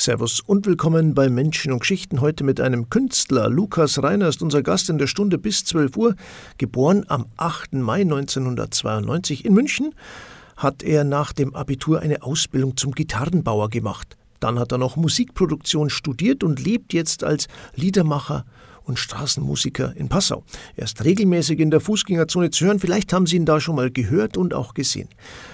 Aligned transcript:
Servus 0.00 0.40
und 0.40 0.64
willkommen 0.64 1.12
bei 1.12 1.28
Menschen 1.28 1.72
und 1.72 1.80
Geschichten. 1.80 2.22
Heute 2.22 2.42
mit 2.42 2.58
einem 2.58 2.88
Künstler. 2.88 3.50
Lukas 3.50 4.02
Reiner 4.02 4.28
ist 4.28 4.40
unser 4.40 4.62
Gast 4.62 4.88
in 4.88 4.96
der 4.96 5.06
Stunde 5.06 5.36
bis 5.36 5.66
12 5.66 5.94
Uhr. 5.98 6.16
Geboren 6.56 7.04
am 7.08 7.26
8. 7.36 7.74
Mai 7.74 8.00
1992 8.00 9.44
in 9.44 9.52
München, 9.52 9.94
hat 10.56 10.82
er 10.82 11.04
nach 11.04 11.34
dem 11.34 11.54
Abitur 11.54 12.00
eine 12.00 12.22
Ausbildung 12.22 12.78
zum 12.78 12.92
Gitarrenbauer 12.92 13.68
gemacht. 13.68 14.16
Dann 14.40 14.58
hat 14.58 14.72
er 14.72 14.78
noch 14.78 14.96
Musikproduktion 14.96 15.90
studiert 15.90 16.42
und 16.44 16.64
lebt 16.64 16.94
jetzt 16.94 17.22
als 17.22 17.48
Liedermacher 17.74 18.46
und 18.84 18.98
Straßenmusiker 18.98 19.94
in 19.96 20.08
Passau. 20.08 20.44
Er 20.76 20.84
ist 20.84 21.04
regelmäßig 21.04 21.60
in 21.60 21.70
der 21.70 21.80
Fußgängerzone 21.80 22.50
zu 22.50 22.66
hören, 22.66 22.78
vielleicht 22.78 23.12
haben 23.12 23.26
Sie 23.26 23.36
ihn 23.36 23.46
da 23.46 23.60
schon 23.60 23.76
mal 23.76 23.90
gehört 23.90 24.36
und 24.36 24.54
auch 24.54 24.74
gesehen. 24.74 25.08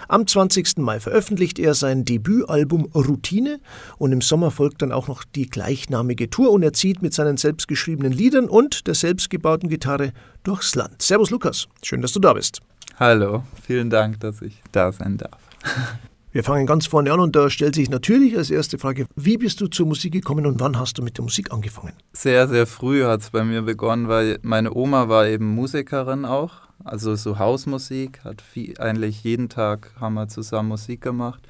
Am 0.09 0.27
20. 0.27 0.79
Mai 0.79 1.01
veröffentlicht 1.01 1.59
er 1.59 1.75
sein 1.75 2.05
Debütalbum 2.05 2.87
Routine 2.95 3.61
und 3.99 4.13
im 4.13 4.21
Sommer 4.21 4.51
folgt 4.51 4.83
dann 4.83 4.93
auch 4.93 5.09
noch 5.09 5.25
die 5.25 5.49
gleichnamige 5.49 6.31
Tour 6.31 6.51
und 6.51 6.63
er 6.63 6.73
zieht 6.73 7.03
mit 7.03 7.15
seinen 7.15 7.37
selbstgeschriebenen 7.37 8.13
Liedern 8.13 8.49
und 8.49 8.87
der 8.87 8.95
selbstgebauten 8.95 9.69
Gitarre 9.69 10.13
durchs 10.43 10.75
Land. 10.75 11.03
Servus 11.03 11.31
Lukas, 11.31 11.69
schön, 11.83 12.03
dass 12.03 12.13
du 12.13 12.21
da 12.21 12.33
bist. 12.33 12.61
Hallo, 12.99 13.43
vielen 13.63 13.91
Dank, 13.91 14.21
dass 14.21 14.41
ich 14.43 14.63
da 14.73 14.93
sein 14.93 15.19
darf. 15.19 15.41
Wir 16.37 16.45
fangen 16.45 16.67
ganz 16.67 16.87
vorne 16.87 17.11
an 17.15 17.21
und 17.21 17.35
da 17.35 17.49
stellt 17.49 17.77
sich 17.77 17.89
natürlich 17.89 18.37
als 18.37 18.51
erste 18.51 18.77
Frage, 18.77 19.07
wie 19.17 19.39
bist 19.39 19.59
du 19.63 19.69
zur 19.69 19.87
Musik 19.87 20.13
gekommen 20.13 20.45
und 20.45 20.61
wann 20.61 20.79
hast 20.79 20.99
du 20.99 21.03
mit 21.03 21.17
der 21.17 21.23
Musik 21.23 21.51
angefangen? 21.51 21.95
Sehr, 22.13 22.47
sehr 22.47 22.67
früh 22.67 23.05
hat 23.05 23.23
es 23.23 23.31
bei 23.31 23.43
mir 23.43 23.63
begonnen, 23.63 24.09
weil 24.09 24.39
meine 24.43 24.75
Oma 24.75 25.09
war 25.09 25.27
eben 25.27 25.55
Musikerin 25.55 26.27
auch, 26.27 26.53
also 26.85 27.15
so 27.15 27.39
Hausmusik, 27.39 28.23
hat 28.23 28.43
viel, 28.43 28.79
eigentlich 28.79 29.25
jeden 29.25 29.49
Tag 29.49 29.93
haben 29.99 30.13
wir 30.13 30.29
zusammen 30.29 30.69
Musik 30.69 31.01
gemacht. 31.01 31.41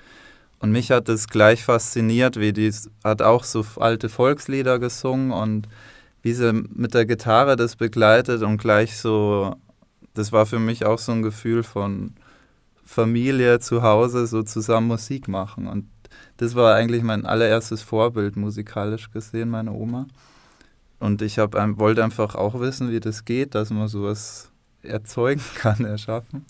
Und 0.60 0.70
mich 0.70 0.92
hat 0.92 1.08
es 1.08 1.26
gleich 1.26 1.64
fasziniert, 1.64 2.38
wie 2.38 2.52
die 2.52 2.72
hat 3.02 3.22
auch 3.22 3.42
so 3.42 3.66
alte 3.78 4.08
Volkslieder 4.08 4.78
gesungen 4.78 5.32
und 5.32 5.66
wie 6.22 6.32
sie 6.32 6.52
mit 6.52 6.94
der 6.94 7.06
Gitarre 7.06 7.56
das 7.56 7.74
begleitet 7.74 8.42
und 8.42 8.58
gleich 8.58 8.96
so, 8.96 9.56
das 10.14 10.30
war 10.30 10.46
für 10.46 10.60
mich 10.60 10.86
auch 10.86 11.00
so 11.00 11.10
ein 11.10 11.22
Gefühl 11.22 11.64
von, 11.64 12.14
Familie 12.86 13.58
zu 13.58 13.82
Hause 13.82 14.26
so 14.26 14.42
zusammen 14.42 14.86
Musik 14.86 15.28
machen. 15.28 15.66
Und 15.66 15.88
das 16.38 16.54
war 16.54 16.74
eigentlich 16.74 17.02
mein 17.02 17.26
allererstes 17.26 17.82
Vorbild 17.82 18.36
musikalisch 18.36 19.10
gesehen, 19.10 19.50
meine 19.50 19.72
Oma. 19.72 20.06
Und 20.98 21.20
ich 21.20 21.38
hab, 21.38 21.54
wollte 21.78 22.02
einfach 22.02 22.34
auch 22.36 22.58
wissen, 22.60 22.90
wie 22.90 23.00
das 23.00 23.24
geht, 23.24 23.54
dass 23.54 23.70
man 23.70 23.88
sowas 23.88 24.50
erzeugen 24.82 25.42
kann, 25.56 25.84
erschaffen. 25.84 26.46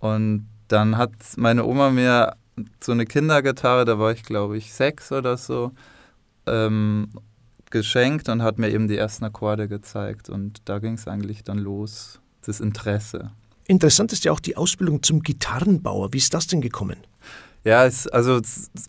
Und 0.00 0.48
dann 0.68 0.98
hat 0.98 1.12
meine 1.36 1.64
Oma 1.64 1.90
mir 1.90 2.34
so 2.82 2.92
eine 2.92 3.06
Kindergitarre, 3.06 3.84
da 3.84 3.98
war 3.98 4.12
ich 4.12 4.24
glaube 4.24 4.56
ich 4.56 4.72
sechs 4.72 5.12
oder 5.12 5.36
so, 5.36 5.72
ähm, 6.46 7.10
geschenkt 7.70 8.28
und 8.28 8.42
hat 8.42 8.58
mir 8.58 8.70
eben 8.70 8.88
die 8.88 8.96
ersten 8.96 9.24
Akkorde 9.24 9.68
gezeigt. 9.68 10.28
Und 10.28 10.60
da 10.64 10.80
ging 10.80 10.94
es 10.94 11.06
eigentlich 11.06 11.44
dann 11.44 11.58
los, 11.58 12.20
das 12.42 12.60
Interesse. 12.60 13.30
Interessant 13.68 14.12
ist 14.12 14.24
ja 14.24 14.32
auch 14.32 14.40
die 14.40 14.56
Ausbildung 14.56 15.02
zum 15.02 15.22
Gitarrenbauer. 15.22 16.12
Wie 16.12 16.18
ist 16.18 16.34
das 16.34 16.46
denn 16.46 16.60
gekommen? 16.60 16.96
Ja, 17.64 17.84
es, 17.84 18.06
also 18.06 18.40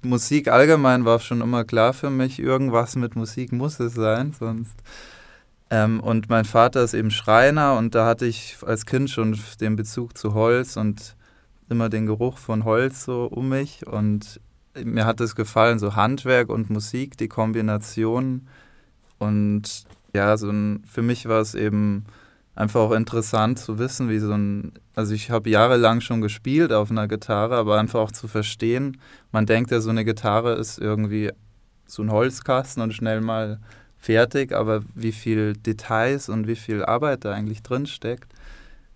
Musik 0.03 0.49
allgemein 0.49 1.03
war 1.03 1.19
schon 1.19 1.41
immer 1.41 1.63
klar 1.63 1.93
für 1.93 2.11
mich. 2.11 2.37
Irgendwas 2.37 2.95
mit 2.95 3.15
Musik 3.15 3.51
muss 3.51 3.79
es 3.79 3.95
sein, 3.95 4.33
sonst. 4.37 4.75
Ähm, 5.71 5.99
und 5.99 6.29
mein 6.29 6.45
Vater 6.45 6.83
ist 6.83 6.93
eben 6.93 7.09
Schreiner 7.09 7.77
und 7.77 7.95
da 7.95 8.05
hatte 8.05 8.27
ich 8.27 8.57
als 8.65 8.85
Kind 8.85 9.09
schon 9.09 9.37
den 9.59 9.75
Bezug 9.75 10.15
zu 10.15 10.35
Holz 10.35 10.77
und 10.77 11.15
immer 11.69 11.89
den 11.89 12.05
Geruch 12.05 12.37
von 12.37 12.63
Holz 12.65 13.03
so 13.03 13.25
um 13.25 13.49
mich. 13.49 13.85
Und 13.87 14.39
mir 14.83 15.05
hat 15.05 15.21
es 15.21 15.35
gefallen, 15.35 15.79
so 15.79 15.95
Handwerk 15.95 16.49
und 16.49 16.69
Musik, 16.69 17.17
die 17.17 17.27
Kombination. 17.27 18.47
Und 19.17 19.85
ja, 20.13 20.37
so 20.37 20.49
ein, 20.51 20.83
für 20.85 21.01
mich 21.01 21.27
war 21.27 21.41
es 21.41 21.55
eben 21.55 22.05
einfach 22.57 22.81
auch 22.81 22.91
interessant 22.91 23.59
zu 23.59 23.77
wissen, 23.77 24.09
wie 24.09 24.17
so 24.17 24.33
ein, 24.33 24.73
also 24.95 25.13
ich 25.13 25.29
habe 25.29 25.49
jahrelang 25.49 26.01
schon 26.01 26.21
gespielt 26.21 26.73
auf 26.73 26.89
einer 26.89 27.07
Gitarre, 27.07 27.55
aber 27.55 27.79
einfach 27.79 27.99
auch 27.99 28.11
zu 28.11 28.27
verstehen, 28.27 28.97
man 29.31 29.45
denkt 29.45 29.69
ja, 29.69 29.79
so 29.79 29.91
eine 29.91 30.03
Gitarre 30.03 30.53
ist 30.53 30.79
irgendwie 30.79 31.31
so 31.85 32.01
ein 32.01 32.11
Holzkasten 32.11 32.81
und 32.81 32.93
schnell 32.93 33.21
mal 33.21 33.59
fertig, 33.97 34.53
aber 34.53 34.81
wie 34.95 35.11
viel 35.11 35.53
Details 35.53 36.29
und 36.29 36.47
wie 36.47 36.55
viel 36.55 36.83
Arbeit 36.83 37.25
da 37.25 37.31
eigentlich 37.31 37.61
drin 37.61 37.85
steckt, 37.85 38.33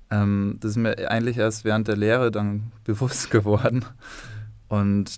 ähm, 0.09 0.57
das 0.59 0.71
ist 0.71 0.77
mir 0.77 1.11
eigentlich 1.11 1.37
erst 1.37 1.63
während 1.63 1.87
der 1.87 1.97
Lehre 1.97 2.31
dann 2.31 2.71
bewusst 2.83 3.29
geworden. 3.29 3.85
Und 4.69 5.17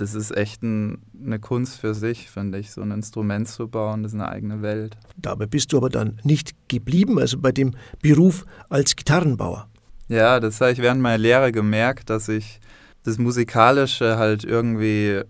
das 0.00 0.14
ist 0.14 0.34
echt 0.34 0.62
ein, 0.62 1.02
eine 1.22 1.38
Kunst 1.38 1.78
für 1.78 1.92
sich, 1.94 2.30
finde 2.30 2.58
ich, 2.58 2.70
so 2.70 2.80
ein 2.80 2.90
Instrument 2.90 3.48
zu 3.48 3.68
bauen, 3.68 4.02
das 4.02 4.12
ist 4.12 4.18
eine 4.18 4.30
eigene 4.30 4.62
Welt. 4.62 4.96
Dabei 5.18 5.44
bist 5.44 5.72
du 5.72 5.76
aber 5.76 5.90
dann 5.90 6.18
nicht 6.24 6.54
geblieben, 6.68 7.18
also 7.18 7.38
bei 7.38 7.52
dem 7.52 7.74
Beruf 8.00 8.46
als 8.70 8.96
Gitarrenbauer. 8.96 9.68
Ja, 10.08 10.40
das 10.40 10.60
habe 10.62 10.72
ich 10.72 10.78
während 10.78 11.02
meiner 11.02 11.18
Lehre 11.18 11.52
gemerkt, 11.52 12.08
dass 12.08 12.28
ich 12.28 12.60
das 13.02 13.18
Musikalische 13.18 14.16
halt 14.16 14.44
irgendwie 14.44 15.20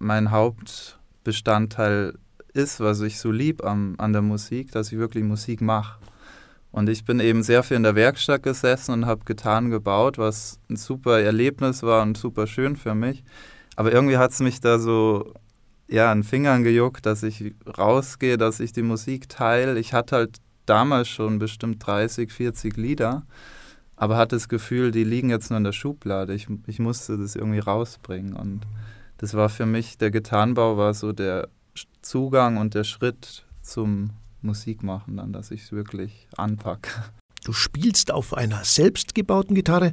mein 0.00 0.32
Hauptbestandteil 0.32 2.14
ist, 2.52 2.80
was 2.80 3.00
ich 3.02 3.20
so 3.20 3.30
lieb 3.30 3.64
an, 3.64 3.94
an 3.98 4.12
der 4.12 4.22
Musik, 4.22 4.72
dass 4.72 4.90
ich 4.90 4.98
wirklich 4.98 5.22
Musik 5.22 5.60
mache. 5.60 6.00
Und 6.72 6.88
ich 6.88 7.04
bin 7.04 7.20
eben 7.20 7.44
sehr 7.44 7.62
viel 7.62 7.76
in 7.76 7.84
der 7.84 7.94
Werkstatt 7.94 8.42
gesessen 8.42 8.92
und 8.92 9.06
habe 9.06 9.24
Gitarren 9.24 9.70
gebaut, 9.70 10.18
was 10.18 10.58
ein 10.68 10.76
super 10.76 11.20
Erlebnis 11.20 11.84
war 11.84 12.02
und 12.02 12.18
super 12.18 12.48
schön 12.48 12.76
für 12.76 12.96
mich. 12.96 13.22
Aber 13.78 13.92
irgendwie 13.92 14.16
hat 14.16 14.32
es 14.32 14.40
mich 14.40 14.60
da 14.60 14.80
so 14.80 15.34
ja, 15.86 16.10
an 16.10 16.24
Fingern 16.24 16.64
gejuckt, 16.64 17.06
dass 17.06 17.22
ich 17.22 17.54
rausgehe, 17.78 18.36
dass 18.36 18.58
ich 18.58 18.72
die 18.72 18.82
Musik 18.82 19.28
teile. 19.28 19.78
Ich 19.78 19.94
hatte 19.94 20.16
halt 20.16 20.38
damals 20.66 21.06
schon 21.06 21.38
bestimmt 21.38 21.86
30, 21.86 22.32
40 22.32 22.76
Lieder, 22.76 23.22
aber 23.94 24.16
hatte 24.16 24.34
das 24.34 24.48
Gefühl, 24.48 24.90
die 24.90 25.04
liegen 25.04 25.30
jetzt 25.30 25.50
nur 25.50 25.58
in 25.58 25.62
der 25.62 25.70
Schublade. 25.70 26.34
Ich, 26.34 26.48
ich 26.66 26.80
musste 26.80 27.16
das 27.18 27.36
irgendwie 27.36 27.60
rausbringen. 27.60 28.32
Und 28.32 28.62
das 29.18 29.34
war 29.34 29.48
für 29.48 29.64
mich, 29.64 29.96
der 29.96 30.10
Gitarrenbau 30.10 30.76
war 30.76 30.92
so 30.92 31.12
der 31.12 31.48
Zugang 32.02 32.56
und 32.56 32.74
der 32.74 32.82
Schritt 32.82 33.46
zum 33.62 34.10
Musikmachen, 34.42 35.18
dann, 35.18 35.32
dass 35.32 35.52
ich 35.52 35.62
es 35.62 35.70
wirklich 35.70 36.26
anpacke. 36.36 36.90
Du 37.44 37.52
spielst 37.52 38.12
auf 38.12 38.34
einer 38.34 38.64
selbstgebauten 38.64 39.54
Gitarre. 39.54 39.92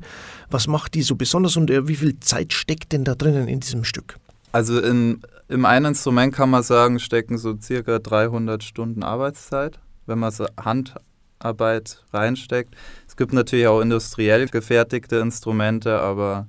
Was 0.49 0.67
macht 0.67 0.93
die 0.93 1.01
so 1.01 1.15
besonders 1.15 1.57
und 1.57 1.69
äh, 1.69 1.87
wie 1.87 1.95
viel 1.95 2.19
Zeit 2.19 2.53
steckt 2.53 2.91
denn 2.91 3.03
da 3.03 3.15
drinnen 3.15 3.47
in 3.47 3.59
diesem 3.59 3.83
Stück? 3.83 4.17
Also 4.51 4.79
in, 4.79 5.21
im 5.49 5.65
einen 5.65 5.87
Instrument 5.87 6.33
kann 6.33 6.49
man 6.49 6.63
sagen, 6.63 6.99
stecken 6.99 7.37
so 7.37 7.57
circa 7.59 7.99
300 7.99 8.63
Stunden 8.63 9.03
Arbeitszeit, 9.03 9.79
wenn 10.05 10.19
man 10.19 10.31
so 10.31 10.45
Handarbeit 10.57 12.03
reinsteckt. 12.13 12.73
Es 13.07 13.15
gibt 13.15 13.33
natürlich 13.33 13.67
auch 13.67 13.81
industriell 13.81 14.47
gefertigte 14.47 15.17
Instrumente, 15.17 15.99
aber 15.99 16.47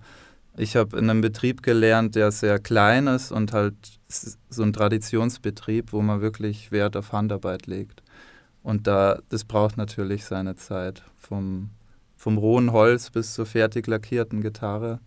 ich 0.57 0.77
habe 0.77 0.99
in 0.99 1.11
einem 1.11 1.21
Betrieb 1.21 1.63
gelernt, 1.63 2.15
der 2.15 2.33
sehr 2.33 2.59
klein 2.59 3.07
ist 3.09 3.33
und 3.33 3.53
halt 3.53 3.75
so 4.09 4.63
ein 4.63 4.73
Traditionsbetrieb, 4.73 5.93
wo 5.93 6.01
man 6.01 6.21
wirklich 6.21 6.73
Wert 6.73 6.97
auf 6.97 7.13
Handarbeit 7.13 7.67
legt. 7.67 8.03
Und 8.67 8.89
da, 8.89 9.21
das 9.29 9.45
braucht 9.45 9.77
natürlich 9.77 10.25
seine 10.25 10.57
Zeit. 10.57 11.05
Vom, 11.17 11.71
vom 12.17 12.37
rohen 12.37 12.73
Holz 12.73 13.11
bis 13.11 13.33
zur 13.33 13.47
fertig 13.47 13.87
lackierten 13.87 14.41
Gitarre. 14.41 14.99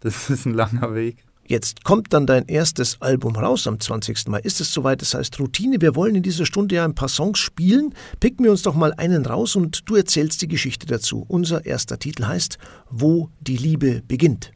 Das 0.00 0.28
ist 0.28 0.44
ein 0.44 0.54
langer 0.54 0.92
Weg. 0.92 1.24
Jetzt 1.46 1.84
kommt 1.84 2.12
dann 2.12 2.26
dein 2.26 2.46
erstes 2.46 3.00
Album 3.00 3.36
raus 3.36 3.68
am 3.68 3.78
20. 3.78 4.26
Mai. 4.26 4.40
Ist 4.40 4.60
es 4.60 4.72
soweit? 4.72 5.02
Das 5.02 5.14
heißt 5.14 5.38
Routine. 5.38 5.80
Wir 5.80 5.94
wollen 5.94 6.16
in 6.16 6.24
dieser 6.24 6.46
Stunde 6.46 6.74
ja 6.74 6.84
ein 6.84 6.96
paar 6.96 7.08
Songs 7.08 7.38
spielen. 7.38 7.94
Picken 8.18 8.42
wir 8.42 8.50
uns 8.50 8.62
doch 8.62 8.74
mal 8.74 8.92
einen 8.96 9.24
raus 9.24 9.54
und 9.54 9.88
du 9.88 9.94
erzählst 9.94 10.42
die 10.42 10.48
Geschichte 10.48 10.86
dazu. 10.86 11.24
Unser 11.28 11.64
erster 11.64 12.00
Titel 12.00 12.24
heißt 12.24 12.58
Wo 12.90 13.30
die 13.40 13.56
Liebe 13.56 14.02
beginnt. 14.08 14.50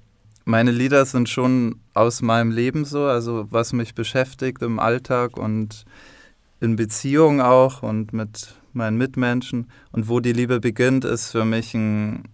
Meine 0.45 0.73
Lieder 0.73 1.07
sind 1.07 1.29
schon 1.29 1.77
aus 1.95 2.21
meinem 2.21 2.51
Leben 2.51 2.85
so, 2.85 3.05
also 3.05 3.47
was 3.51 3.73
mich 3.73 3.95
beschäftigt 3.95 4.61
im 4.63 4.81
Alltag 4.81 5.37
und 5.37 5.85
in 6.61 6.77
Beziehungen 6.77 7.41
auch 7.41 7.83
und 7.83 8.13
mit 8.13 8.55
meinen 8.73 8.99
Mitmenschen. 8.99 9.71
Und 9.93 10.09
wo 10.09 10.21
die 10.21 10.33
Liebe 10.33 10.61
beginnt, 10.61 11.05
ist 11.05 11.31
für 11.31 11.45
mich 11.45 11.75
ein, 11.75 12.25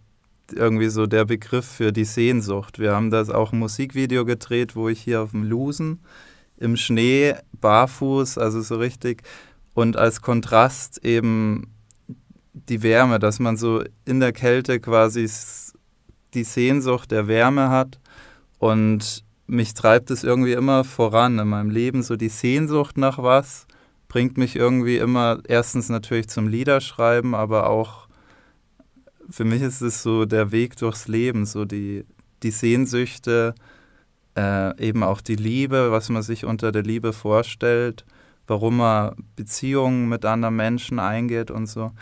irgendwie 0.52 0.88
so 0.88 1.06
der 1.06 1.24
Begriff 1.24 1.66
für 1.66 1.92
die 1.92 2.04
Sehnsucht. 2.04 2.78
Wir 2.78 2.94
haben 2.94 3.10
das 3.10 3.30
auch 3.30 3.52
ein 3.52 3.58
Musikvideo 3.58 4.24
gedreht, 4.24 4.76
wo 4.76 4.88
ich 4.88 5.00
hier 5.00 5.22
auf 5.22 5.30
dem 5.30 5.44
Lusen 5.44 6.00
im 6.58 6.76
Schnee, 6.76 7.34
barfuß, 7.60 8.38
also 8.38 8.60
so 8.62 8.76
richtig, 8.76 9.22
und 9.74 9.96
als 9.96 10.22
Kontrast 10.22 11.04
eben 11.04 11.74
die 12.54 12.82
Wärme, 12.82 13.18
dass 13.18 13.38
man 13.38 13.58
so 13.58 13.84
in 14.06 14.20
der 14.20 14.32
Kälte 14.32 14.80
quasi 14.80 15.28
die 16.32 16.44
Sehnsucht 16.44 17.10
der 17.10 17.28
Wärme 17.28 17.68
hat 17.68 18.00
und 18.58 19.22
mich 19.46 19.74
treibt 19.74 20.10
es 20.10 20.24
irgendwie 20.24 20.52
immer 20.52 20.82
voran 20.82 21.38
in 21.38 21.48
meinem 21.48 21.70
Leben, 21.70 22.02
so 22.02 22.16
die 22.16 22.30
Sehnsucht 22.30 22.96
nach 22.96 23.18
was 23.18 23.66
bringt 24.08 24.38
mich 24.38 24.56
irgendwie 24.56 24.98
immer 24.98 25.40
erstens 25.46 25.88
natürlich 25.88 26.28
zum 26.28 26.48
Liederschreiben, 26.48 27.34
aber 27.34 27.68
auch 27.68 28.06
für 29.28 29.44
mich 29.44 29.62
ist 29.62 29.80
es 29.80 30.02
so 30.02 30.24
der 30.24 30.52
Weg 30.52 30.76
durchs 30.76 31.08
Leben, 31.08 31.46
so 31.46 31.64
die, 31.64 32.04
die 32.42 32.50
Sehnsüchte 32.50 33.54
äh, 34.36 34.78
eben 34.80 35.02
auch 35.02 35.20
die 35.20 35.36
Liebe, 35.36 35.90
was 35.90 36.08
man 36.08 36.22
sich 36.22 36.44
unter 36.44 36.70
der 36.70 36.82
Liebe 36.82 37.12
vorstellt, 37.12 38.04
warum 38.46 38.78
man 38.78 39.16
Beziehungen 39.34 40.08
mit 40.08 40.24
anderen 40.24 40.56
Menschen 40.56 40.98
eingeht 40.98 41.50
und 41.50 41.66
so. 41.66 41.92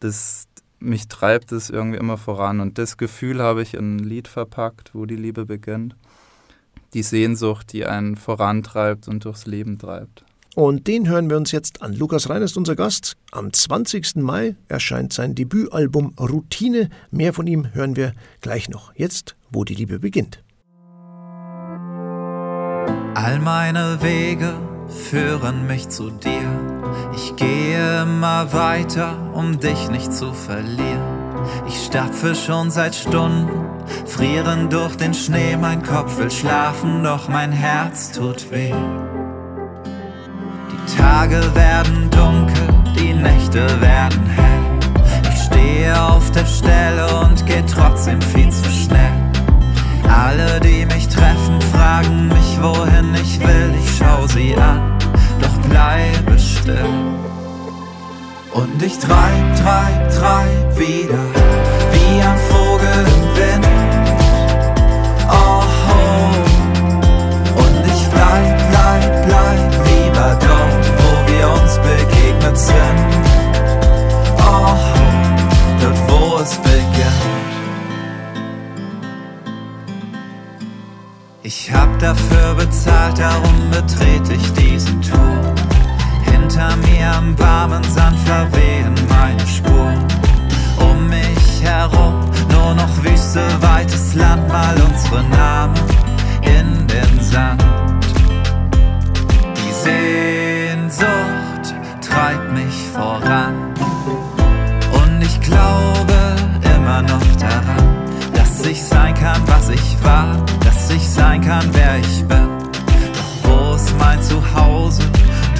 Das, 0.00 0.46
mich 0.78 1.08
treibt 1.08 1.52
es 1.52 1.70
irgendwie 1.70 1.98
immer 1.98 2.16
voran. 2.16 2.60
Und 2.60 2.78
das 2.78 2.96
Gefühl 2.96 3.42
habe 3.42 3.62
ich 3.62 3.74
in 3.74 3.96
ein 3.96 3.98
Lied 3.98 4.28
verpackt, 4.28 4.94
wo 4.94 5.06
die 5.06 5.16
Liebe 5.16 5.44
beginnt. 5.44 5.96
Die 6.94 7.02
Sehnsucht, 7.02 7.72
die 7.72 7.86
einen 7.86 8.16
vorantreibt 8.16 9.08
und 9.08 9.24
durchs 9.24 9.46
Leben 9.46 9.78
treibt. 9.78 10.24
Und 10.54 10.86
den 10.86 11.08
hören 11.08 11.30
wir 11.30 11.38
uns 11.38 11.50
jetzt 11.50 11.80
an. 11.80 11.94
Lukas 11.94 12.28
Rein 12.28 12.42
ist 12.42 12.58
unser 12.58 12.76
Gast. 12.76 13.16
Am 13.30 13.52
20. 13.52 14.16
Mai 14.16 14.54
erscheint 14.68 15.12
sein 15.12 15.34
Debütalbum 15.34 16.14
Routine. 16.20 16.90
Mehr 17.10 17.32
von 17.32 17.46
ihm 17.46 17.72
hören 17.72 17.96
wir 17.96 18.12
gleich 18.42 18.68
noch. 18.68 18.94
Jetzt, 18.94 19.36
wo 19.50 19.64
die 19.64 19.74
Liebe 19.74 19.98
beginnt. 19.98 20.42
All 23.14 23.38
meine 23.38 24.02
Wege 24.02 24.54
führen 24.88 25.66
mich 25.66 25.88
zu 25.88 26.10
dir. 26.10 26.50
Ich 27.14 27.34
gehe 27.36 28.02
immer 28.02 28.52
weiter, 28.52 29.32
um 29.34 29.58
dich 29.58 29.88
nicht 29.88 30.12
zu 30.12 30.34
verlieren. 30.34 31.22
Ich 31.66 31.86
stapfe 31.86 32.34
schon 32.34 32.70
seit 32.70 32.94
Stunden, 32.94 33.66
frieren 34.06 34.68
durch 34.68 34.96
den 34.96 35.14
Schnee. 35.14 35.56
Mein 35.56 35.82
Kopf 35.82 36.18
will 36.18 36.30
schlafen, 36.30 37.04
doch 37.04 37.28
mein 37.28 37.52
Herz 37.52 38.12
tut 38.12 38.50
weh. 38.50 38.72
Die 40.88 40.96
Tage 40.96 41.40
werden 41.54 42.10
dunkel, 42.10 42.68
die 42.96 43.14
Nächte 43.14 43.66
werden 43.80 44.26
hell. 44.26 44.62
Ich 45.32 45.42
stehe 45.42 46.00
auf 46.00 46.30
der 46.32 46.46
Stelle 46.46 47.06
und 47.20 47.44
geh 47.46 47.62
trotzdem 47.62 48.20
viel 48.20 48.50
zu 48.50 48.68
schnell. 48.70 49.12
Alle, 50.08 50.60
die 50.60 50.84
mich 50.86 51.08
treffen, 51.08 51.60
fragen 51.72 52.28
mich, 52.28 52.58
wohin 52.60 53.14
ich 53.14 53.40
will. 53.40 53.74
Ich 53.82 53.96
schau 53.96 54.26
sie 54.26 54.56
an, 54.56 54.98
doch 55.40 55.68
bleibe 55.68 56.38
still. 56.38 56.84
Und 58.52 58.82
ich 58.82 58.98
treib, 58.98 59.56
treib, 59.62 60.10
treib 60.10 60.78
wieder, 60.78 61.24
Ich 81.64 81.72
hab 81.72 81.96
dafür 82.00 82.56
bezahlt, 82.56 83.20
darum 83.20 83.70
betrete 83.70 84.34
ich 84.34 84.52
diesen 84.54 85.00
Turm. 85.00 85.54
Hinter 86.24 86.74
mir 86.78 87.06
am 87.16 87.38
warmen 87.38 87.84
Sand 87.84 88.18
verwehen 88.18 88.92
meine 89.08 89.46
Spuren. 89.46 90.04
Um 90.80 91.08
mich 91.08 91.62
herum 91.62 92.18
nur 92.50 92.74
noch 92.74 93.04
Wüste, 93.04 93.42
weites 93.60 94.12
Land, 94.14 94.48
mal 94.48 94.74
unsere 94.74 95.22
Namen 95.28 95.76
in 96.42 96.84
den 96.88 97.22
Sand. 97.22 97.62
Die 99.56 99.72
Sehnsucht 99.84 101.06
treibt 102.00 102.52
mich 102.52 102.88
voran. 102.92 103.72
Und 104.90 105.22
ich 105.22 105.40
glaube 105.40 106.12
immer 106.74 107.02
noch 107.02 107.36
daran, 107.38 108.01
dass 108.62 108.70
ich 108.70 108.82
sein 108.84 109.12
kann, 109.14 109.42
was 109.46 109.70
ich 109.70 110.04
war, 110.04 110.36
dass 110.64 110.88
ich 110.90 111.08
sein 111.08 111.40
kann, 111.40 111.68
wer 111.72 111.98
ich 111.98 112.24
bin. 112.28 112.48
Doch 113.12 113.50
wo 113.50 113.74
ist 113.74 113.92
mein 113.98 114.22
Zuhause? 114.22 115.02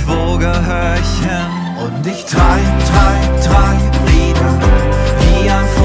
wo 0.07 0.39
gehör 0.39 0.95
ich 0.95 1.27
hin? 1.27 1.85
Und 1.85 2.07
ich 2.07 2.25
treib, 2.25 2.79
treib, 2.91 3.43
treib 3.43 3.93
wieder, 4.07 4.59
wie 5.19 5.51
ein 5.51 5.82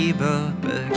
Liebe 0.00 0.54
beginnt. 0.62 0.94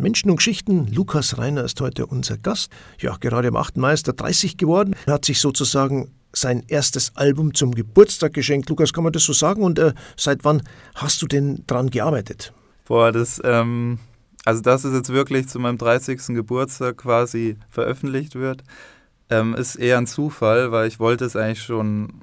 Menschen 0.00 0.30
und 0.30 0.38
Geschichten. 0.38 0.88
Lukas 0.92 1.38
Reiner 1.38 1.62
ist 1.62 1.80
heute 1.80 2.04
unser 2.06 2.36
Gast. 2.36 2.72
Ja, 2.98 3.16
gerade 3.20 3.46
am 3.46 3.54
8. 3.54 3.76
Mai 3.76 3.92
ist 3.92 4.08
er 4.08 4.14
30 4.14 4.56
geworden. 4.56 4.96
Er 5.06 5.12
hat 5.14 5.24
sich 5.24 5.40
sozusagen 5.40 6.10
sein 6.32 6.64
erstes 6.66 7.14
Album 7.14 7.54
zum 7.54 7.72
Geburtstag 7.72 8.32
geschenkt. 8.32 8.68
Lukas, 8.68 8.92
kann 8.92 9.04
man 9.04 9.12
das 9.12 9.22
so 9.22 9.32
sagen? 9.32 9.62
Und 9.62 9.78
äh, 9.78 9.92
seit 10.16 10.44
wann 10.44 10.62
hast 10.96 11.22
du 11.22 11.28
denn 11.28 11.62
dran 11.68 11.88
gearbeitet? 11.88 12.52
Boah, 12.88 13.12
das 13.12 13.40
ähm, 13.44 14.00
also 14.44 14.62
dass 14.62 14.82
es 14.82 14.94
jetzt 14.94 15.10
wirklich 15.10 15.46
zu 15.46 15.60
meinem 15.60 15.78
30. 15.78 16.34
Geburtstag 16.34 16.96
quasi 16.96 17.56
veröffentlicht 17.70 18.34
wird, 18.34 18.64
ähm, 19.30 19.54
ist 19.54 19.76
eher 19.76 19.96
ein 19.96 20.08
Zufall, 20.08 20.72
weil 20.72 20.88
ich 20.88 20.98
wollte 20.98 21.24
es 21.24 21.36
eigentlich 21.36 21.62
schon 21.62 22.22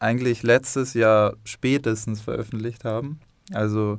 eigentlich 0.00 0.42
letztes 0.42 0.94
Jahr 0.94 1.34
spätestens 1.44 2.20
veröffentlicht 2.20 2.84
haben. 2.84 3.20
Also, 3.52 3.98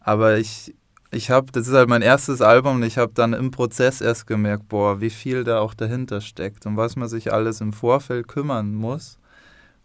aber 0.00 0.38
ich, 0.38 0.74
ich 1.10 1.30
habe, 1.30 1.52
das 1.52 1.68
ist 1.68 1.74
halt 1.74 1.88
mein 1.88 2.02
erstes 2.02 2.40
Album 2.40 2.76
und 2.76 2.82
ich 2.82 2.98
habe 2.98 3.12
dann 3.14 3.32
im 3.32 3.50
Prozess 3.50 4.00
erst 4.00 4.26
gemerkt, 4.26 4.68
boah, 4.68 5.00
wie 5.00 5.10
viel 5.10 5.44
da 5.44 5.60
auch 5.60 5.74
dahinter 5.74 6.20
steckt 6.20 6.66
und 6.66 6.76
was 6.76 6.96
man 6.96 7.08
sich 7.08 7.32
alles 7.32 7.60
im 7.60 7.72
Vorfeld 7.72 8.28
kümmern 8.28 8.74
muss. 8.74 9.18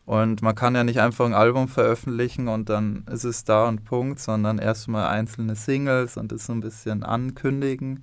Und 0.05 0.41
man 0.41 0.55
kann 0.55 0.75
ja 0.75 0.83
nicht 0.83 0.99
einfach 0.99 1.25
ein 1.25 1.33
Album 1.33 1.67
veröffentlichen 1.67 2.47
und 2.47 2.69
dann 2.69 3.05
ist 3.11 3.23
es 3.23 3.43
da 3.43 3.67
und 3.67 3.85
Punkt, 3.85 4.19
sondern 4.19 4.57
erstmal 4.57 5.07
einzelne 5.07 5.55
Singles 5.55 6.17
und 6.17 6.31
das 6.31 6.47
so 6.47 6.53
ein 6.53 6.59
bisschen 6.59 7.03
ankündigen. 7.03 8.01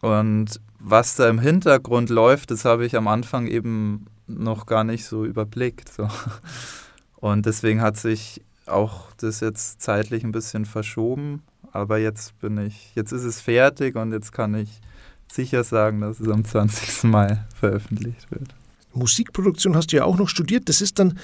Und 0.00 0.60
was 0.78 1.16
da 1.16 1.28
im 1.28 1.38
Hintergrund 1.38 2.10
läuft, 2.10 2.50
das 2.50 2.64
habe 2.64 2.84
ich 2.86 2.96
am 2.96 3.06
Anfang 3.06 3.46
eben 3.46 4.06
noch 4.30 4.66
gar 4.66 4.84
nicht 4.84 5.04
so 5.04 5.24
überblickt. 5.24 5.92
So. 5.92 6.08
Und 7.16 7.46
deswegen 7.46 7.80
hat 7.82 7.96
sich 7.96 8.42
auch 8.66 9.12
das 9.18 9.40
jetzt 9.40 9.82
zeitlich 9.82 10.24
ein 10.24 10.32
bisschen 10.32 10.64
verschoben. 10.64 11.42
Aber 11.72 11.98
jetzt 11.98 12.38
bin 12.40 12.58
ich, 12.58 12.92
jetzt 12.94 13.12
ist 13.12 13.24
es 13.24 13.40
fertig 13.40 13.96
und 13.96 14.12
jetzt 14.12 14.32
kann 14.32 14.54
ich 14.54 14.80
sicher 15.30 15.62
sagen, 15.62 16.00
dass 16.00 16.20
es 16.20 16.28
am 16.28 16.44
20. 16.44 17.04
Mai 17.04 17.38
veröffentlicht 17.54 18.30
wird. 18.30 18.54
Musikproduktion 18.92 19.76
hast 19.76 19.92
du 19.92 19.96
ja 19.96 20.04
auch 20.04 20.18
noch 20.18 20.28
studiert. 20.28 20.68
Das 20.68 20.80
ist 20.80 20.98
dann 20.98 21.18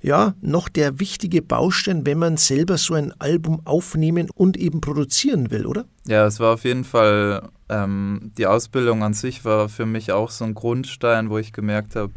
ja 0.00 0.34
noch 0.40 0.68
der 0.68 0.98
wichtige 0.98 1.40
Baustein, 1.40 2.04
wenn 2.04 2.18
man 2.18 2.36
selber 2.36 2.78
so 2.78 2.94
ein 2.94 3.12
Album 3.20 3.60
aufnehmen 3.64 4.28
und 4.34 4.56
eben 4.56 4.80
produzieren 4.80 5.50
will, 5.52 5.66
oder? 5.66 5.84
Ja, 6.06 6.26
es 6.26 6.40
war 6.40 6.54
auf 6.54 6.64
jeden 6.64 6.82
Fall, 6.82 7.48
ähm, 7.68 8.32
die 8.36 8.46
Ausbildung 8.46 9.04
an 9.04 9.14
sich 9.14 9.44
war 9.44 9.68
für 9.68 9.86
mich 9.86 10.10
auch 10.10 10.30
so 10.30 10.44
ein 10.44 10.54
Grundstein, 10.54 11.30
wo 11.30 11.38
ich 11.38 11.52
gemerkt 11.52 11.94
habe, 11.94 12.12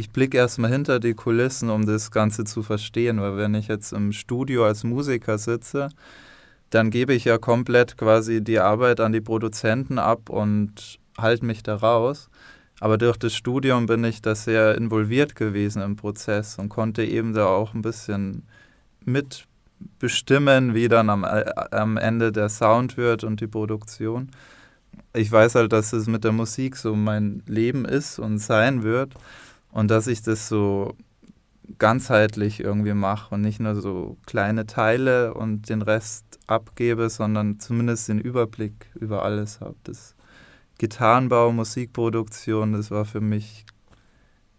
ich 0.00 0.10
blicke 0.10 0.38
erstmal 0.38 0.70
hinter 0.70 0.98
die 0.98 1.12
Kulissen, 1.12 1.68
um 1.68 1.84
das 1.84 2.10
Ganze 2.10 2.44
zu 2.44 2.62
verstehen, 2.62 3.20
weil 3.20 3.36
wenn 3.36 3.54
ich 3.54 3.68
jetzt 3.68 3.92
im 3.92 4.12
Studio 4.12 4.64
als 4.64 4.82
Musiker 4.82 5.36
sitze, 5.36 5.90
dann 6.70 6.88
gebe 6.88 7.12
ich 7.12 7.26
ja 7.26 7.36
komplett 7.36 7.98
quasi 7.98 8.42
die 8.42 8.60
Arbeit 8.60 9.00
an 9.00 9.12
die 9.12 9.20
Produzenten 9.20 9.98
ab 9.98 10.30
und 10.30 10.98
halte 11.18 11.44
mich 11.44 11.62
da 11.62 11.74
raus. 11.74 12.30
Aber 12.80 12.96
durch 12.96 13.18
das 13.18 13.34
Studium 13.34 13.84
bin 13.84 14.02
ich 14.04 14.22
da 14.22 14.34
sehr 14.34 14.74
involviert 14.74 15.36
gewesen 15.36 15.82
im 15.82 15.96
Prozess 15.96 16.58
und 16.58 16.70
konnte 16.70 17.04
eben 17.04 17.34
da 17.34 17.48
auch 17.48 17.74
ein 17.74 17.82
bisschen 17.82 18.44
mit 19.04 19.44
bestimmen, 19.98 20.72
wie 20.72 20.88
dann 20.88 21.10
am, 21.10 21.24
äh, 21.24 21.44
am 21.72 21.98
Ende 21.98 22.32
der 22.32 22.48
Sound 22.48 22.96
wird 22.96 23.22
und 23.22 23.42
die 23.42 23.48
Produktion. 23.48 24.30
Ich 25.12 25.30
weiß 25.30 25.56
halt, 25.56 25.74
dass 25.74 25.92
es 25.92 26.06
mit 26.06 26.24
der 26.24 26.32
Musik 26.32 26.76
so 26.76 26.96
mein 26.96 27.42
Leben 27.46 27.84
ist 27.84 28.18
und 28.18 28.38
sein 28.38 28.82
wird 28.82 29.12
und 29.72 29.90
dass 29.90 30.06
ich 30.06 30.22
das 30.22 30.48
so 30.48 30.94
ganzheitlich 31.78 32.60
irgendwie 32.60 32.94
mache 32.94 33.34
und 33.34 33.42
nicht 33.42 33.60
nur 33.60 33.80
so 33.80 34.16
kleine 34.26 34.66
Teile 34.66 35.34
und 35.34 35.68
den 35.68 35.82
Rest 35.82 36.24
abgebe, 36.46 37.08
sondern 37.08 37.60
zumindest 37.60 38.08
den 38.08 38.20
Überblick 38.20 38.90
über 38.94 39.22
alles 39.22 39.60
habe. 39.60 39.76
Das 39.84 40.14
Gitarrenbau, 40.78 41.52
Musikproduktion, 41.52 42.72
das 42.72 42.90
war 42.90 43.04
für 43.04 43.20
mich 43.20 43.66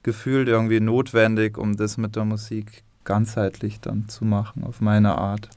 gefühlt 0.04 0.48
irgendwie 0.48 0.80
notwendig, 0.80 1.58
um 1.58 1.76
das 1.76 1.98
mit 1.98 2.16
der 2.16 2.26
Musik 2.26 2.84
ganzheitlich 3.04 3.82
dann 3.82 4.08
zu 4.08 4.26
machen, 4.26 4.64
auf 4.64 4.82
meine 4.82 5.18
Art. 5.18 5.50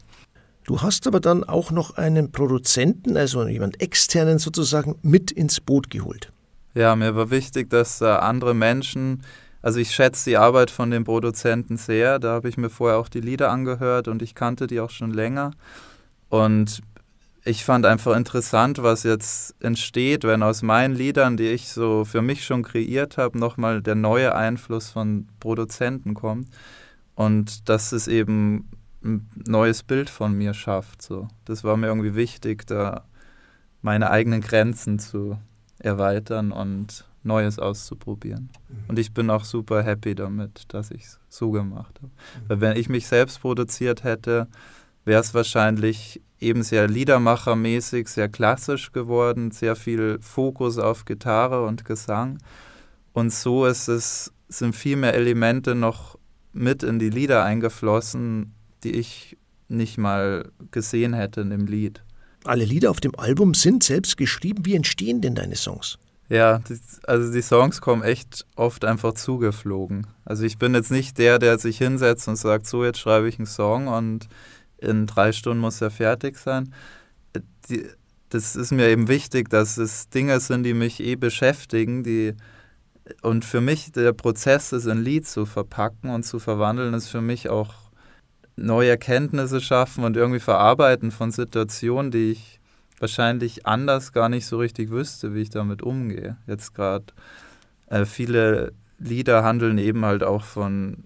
Du 0.65 0.81
hast 0.81 1.07
aber 1.07 1.21
dann 1.21 1.45
auch 1.45 1.71
noch 1.71 1.97
einen 1.99 2.33
Produzenten, 2.33 3.17
also 3.17 3.47
jemand 3.47 3.83
externen 3.83 4.39
sozusagen, 4.39 4.97
mit 5.03 5.31
ins 5.31 5.61
Boot 5.61 5.91
geholt. 5.91 6.33
Ja, 6.75 6.97
mir 6.97 7.15
war 7.15 7.31
wichtig, 7.31 7.69
dass 7.69 8.01
äh, 8.01 8.07
andere 8.07 8.55
Menschen, 8.55 9.23
also 9.64 9.80
ich 9.80 9.92
schätze 9.92 10.28
die 10.28 10.37
Arbeit 10.37 10.71
von 10.71 10.90
den 10.90 11.04
Produzenten 11.04 11.78
sehr, 11.78 12.18
da 12.18 12.33
habe 12.35 12.50
ich 12.50 12.59
mir 12.59 12.68
vorher 12.68 12.99
auch 12.99 13.09
die 13.09 13.23
Lieder 13.23 13.50
angehört 13.50 14.09
und 14.09 14.21
ich 14.21 14.35
kannte 14.35 14.66
die 14.66 14.78
auch 14.78 14.90
schon 14.90 15.11
länger. 15.11 15.52
Und 16.28 16.83
ich 17.47 17.64
fand 17.64 17.87
einfach 17.87 18.14
interessant, 18.14 18.83
was 18.83 19.04
jetzt 19.04 19.54
entsteht, 19.62 20.25
wenn 20.25 20.42
aus 20.42 20.61
meinen 20.61 20.94
Liedern, 20.94 21.38
die 21.38 21.49
ich 21.49 21.71
so 21.71 22.04
für 22.04 22.21
mich 22.21 22.44
schon 22.44 22.62
kreiert 22.62 23.16
habe, 23.16 23.38
nochmal 23.38 23.80
der 23.80 23.94
neue 23.94 24.35
Einfluss 24.35 24.90
von 24.90 25.28
Produzenten 25.40 26.12
kommt 26.12 26.50
und 27.14 27.66
dass 27.66 27.92
es 27.92 28.06
eben 28.06 28.68
ein 29.02 29.30
neues 29.47 29.83
Bild 29.83 30.11
von 30.11 30.37
mir 30.37 30.52
schafft. 30.52 31.00
So. 31.00 31.28
Das 31.47 31.64
war 31.64 31.78
mir 31.78 31.87
irgendwie 31.87 32.14
wichtig, 32.14 32.66
da 32.66 33.04
meine 33.80 34.11
eigenen 34.11 34.42
Grenzen 34.42 34.99
zu 34.99 35.38
erweitern 35.78 36.52
und 36.52 37.06
Neues 37.25 37.59
auszuprobieren. 37.59 38.50
Mhm. 38.69 38.76
Und 38.88 38.99
ich 38.99 39.12
bin 39.12 39.31
auch 39.31 39.45
super 39.45 39.83
happy 39.83 40.14
damit, 40.14 40.64
dass 40.69 40.90
ich 40.90 41.02
es 41.04 41.21
so 41.28 41.50
gemacht 41.50 41.97
habe. 41.97 42.12
Mhm. 42.12 42.49
Weil 42.49 42.61
wenn 42.61 42.76
ich 42.76 42.88
mich 42.88 43.07
selbst 43.07 43.40
produziert 43.40 44.04
hätte, 44.04 44.49
wäre 45.04 45.21
es 45.21 45.35
wahrscheinlich 45.35 46.21
eben 46.40 46.62
sehr 46.62 46.88
Liedermachermäßig, 46.88 48.09
sehr 48.09 48.28
klassisch 48.28 48.93
geworden, 48.93 49.50
sehr 49.50 49.76
viel 49.76 50.19
Fokus 50.21 50.78
auf 50.78 51.04
Gitarre 51.04 51.64
und 51.64 51.85
Gesang. 51.85 52.38
Und 53.12 53.33
so 53.33 53.66
ist 53.66 53.88
es, 53.88 54.33
sind 54.49 54.75
viel 54.75 54.97
mehr 54.97 55.14
Elemente 55.14 55.75
noch 55.75 56.19
mit 56.52 56.83
in 56.83 56.99
die 56.99 57.11
Lieder 57.11 57.45
eingeflossen, 57.45 58.54
die 58.83 58.93
ich 58.93 59.37
nicht 59.69 59.99
mal 59.99 60.50
gesehen 60.71 61.14
hätte 61.14 61.40
in 61.40 61.50
dem 61.50 61.66
Lied. 61.66 62.02
Alle 62.45 62.64
Lieder 62.64 62.90
auf 62.90 63.00
dem 63.00 63.19
Album 63.19 63.54
sind 63.54 63.83
selbst 63.83 64.16
geschrieben. 64.16 64.66
Wie 64.66 64.75
entstehen 64.75 65.21
denn 65.23 65.35
deine 65.35 65.57
Songs? 65.57 65.99
Ja, 66.35 66.59
die, 66.59 66.81
also 67.05 67.33
die 67.33 67.43
Songs 67.43 67.81
kommen 67.81 68.03
echt 68.03 68.45
oft 68.57 68.85
einfach 68.85 69.12
zugeflogen. 69.12 70.09
Also 70.25 70.43
ich 70.43 70.59
bin 70.59 70.75
jetzt 70.75 70.91
nicht 70.91 71.17
der, 71.19 71.38
der 71.38 71.59
sich 71.59 71.79
hinsetzt 71.79 72.26
und 72.26 72.35
sagt, 72.35 72.67
so 72.67 72.85
jetzt 72.85 72.99
schreibe 72.99 73.29
ich 73.29 73.38
einen 73.38 73.47
Song 73.47 73.87
und 73.87 74.29
in 74.79 75.07
drei 75.07 75.31
Stunden 75.31 75.61
muss 75.61 75.81
er 75.81 75.93
fertig 75.93 76.37
sein. 76.37 76.75
Die, 77.69 77.87
das 78.31 78.57
ist 78.57 78.73
mir 78.73 78.88
eben 78.88 79.07
wichtig, 79.07 79.49
dass 79.49 79.76
es 79.76 80.09
Dinge 80.09 80.41
sind, 80.41 80.64
die 80.64 80.75
mich 80.75 80.99
eh 80.99 81.14
beschäftigen, 81.14 82.03
die 82.03 82.35
und 83.23 83.45
für 83.45 83.61
mich 83.61 83.93
der 83.93 84.12
Prozess, 84.12 84.73
es 84.73 84.87
in 84.87 85.05
Lied 85.05 85.29
zu 85.29 85.47
verpacken 85.47 86.11
und 86.11 86.25
zu 86.25 86.41
verwandeln, 86.41 86.95
ist 86.95 87.11
für 87.11 87.21
mich 87.21 87.49
auch 87.49 87.75
neue 88.57 88.88
Erkenntnisse 88.88 89.61
schaffen 89.61 90.03
und 90.03 90.17
irgendwie 90.17 90.41
verarbeiten 90.41 91.12
von 91.12 91.31
Situationen, 91.31 92.11
die 92.11 92.33
ich 92.33 92.61
wahrscheinlich 92.99 93.67
anders 93.67 94.13
gar 94.13 94.29
nicht 94.29 94.47
so 94.47 94.59
richtig 94.59 94.91
wüsste, 94.91 95.35
wie 95.35 95.43
ich 95.43 95.51
damit 95.51 95.83
umgehe. 95.83 96.37
Jetzt 96.47 96.75
gerade 96.75 97.07
äh, 97.89 98.05
viele 98.05 98.73
Lieder 98.99 99.43
handeln 99.45 99.79
eben 99.79 100.05
halt 100.05 100.23
auch 100.23 100.45
von, 100.45 101.05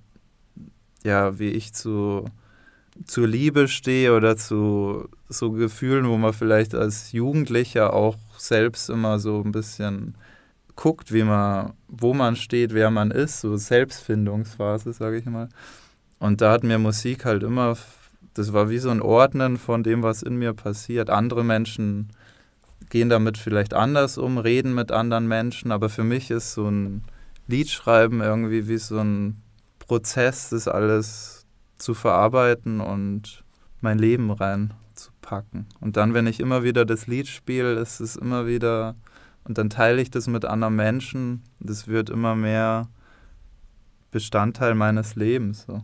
ja, 1.03 1.39
wie 1.39 1.51
ich 1.51 1.73
zu, 1.73 2.27
zur 3.05 3.27
Liebe 3.27 3.69
stehe 3.69 4.15
oder 4.15 4.37
zu 4.37 5.09
so 5.29 5.53
Gefühlen, 5.53 6.09
wo 6.09 6.17
man 6.17 6.33
vielleicht 6.33 6.75
als 6.75 7.13
Jugendlicher 7.13 7.93
auch 7.93 8.17
selbst 8.37 8.91
immer 8.91 9.19
so 9.19 9.43
ein 9.45 9.53
bisschen 9.53 10.15
guckt, 10.77 11.13
wie 11.13 11.25
man, 11.25 11.73
wo 11.89 12.15
man 12.15 12.37
steht, 12.37 12.73
wer 12.73 12.91
man 12.91 13.11
ist, 13.11 13.41
so 13.41 13.57
Selbstfindungsphase, 13.57 14.93
sage 14.93 15.19
ich 15.19 15.27
mal. 15.27 15.49
Und 16.21 16.41
da 16.41 16.53
hat 16.53 16.63
mir 16.63 16.79
Musik 16.79 17.25
halt 17.25 17.43
immer, 17.43 17.77
das 18.39 18.53
war 18.53 18.71
wie 18.71 18.79
so 18.79 18.91
ein 18.91 19.03
Ordnen 19.03 19.57
von 19.57 19.83
dem, 19.83 20.03
was 20.03 20.23
in 20.23 20.37
mir 20.37 20.53
passiert. 20.53 21.11
Andere 21.11 21.45
Menschen 21.45 22.11
gehen 22.89 23.09
damit 23.09 23.37
vielleicht 23.37 23.75
anders 23.75 24.17
um, 24.19 24.39
reden 24.39 24.75
mit 24.75 24.93
anderen 24.93 25.27
Menschen, 25.27 25.73
aber 25.73 25.89
für 25.89 26.05
mich 26.05 26.31
ist 26.31 26.55
so 26.55 26.69
ein 26.69 27.03
Liedschreiben 27.49 28.21
irgendwie 28.21 28.69
wie 28.69 28.79
so 28.79 28.99
ein 28.99 29.43
Prozess, 29.79 30.51
das 30.51 30.69
alles 30.69 31.47
zu 31.77 31.95
verarbeiten 31.95 32.81
und 32.81 33.45
mein 33.81 33.99
Leben 33.99 34.31
reinzupacken. 34.31 35.67
Und 35.81 35.97
dann, 35.97 36.15
wenn 36.15 36.27
ich 36.27 36.41
immer 36.41 36.63
wieder 36.63 36.85
das 36.85 37.07
Lied 37.07 37.27
spiele, 37.27 37.75
ist 37.75 38.01
es 38.01 38.17
immer 38.17 38.47
wieder 38.47 38.95
und 39.45 39.59
dann 39.59 39.71
teile 39.71 40.03
ich 40.03 40.11
das 40.11 40.27
mit 40.27 40.45
anderen 40.45 40.77
Menschen. 40.77 41.43
Das 41.59 41.89
wird 41.89 42.11
immer 42.11 42.37
mehr 42.37 42.89
Bestandteil 44.11 44.75
meines 44.75 45.15
Lebens. 45.17 45.65
So. 45.67 45.83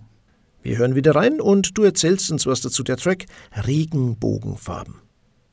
Wir 0.64 0.78
hören 0.78 0.94
wieder 0.94 1.14
rein 1.14 1.42
und 1.42 1.76
du 1.76 1.82
erzählst 1.82 2.32
uns 2.32 2.46
was 2.46 2.62
dazu. 2.62 2.82
Der 2.82 2.96
Track 2.96 3.26
Regenbogenfarben. 3.66 4.94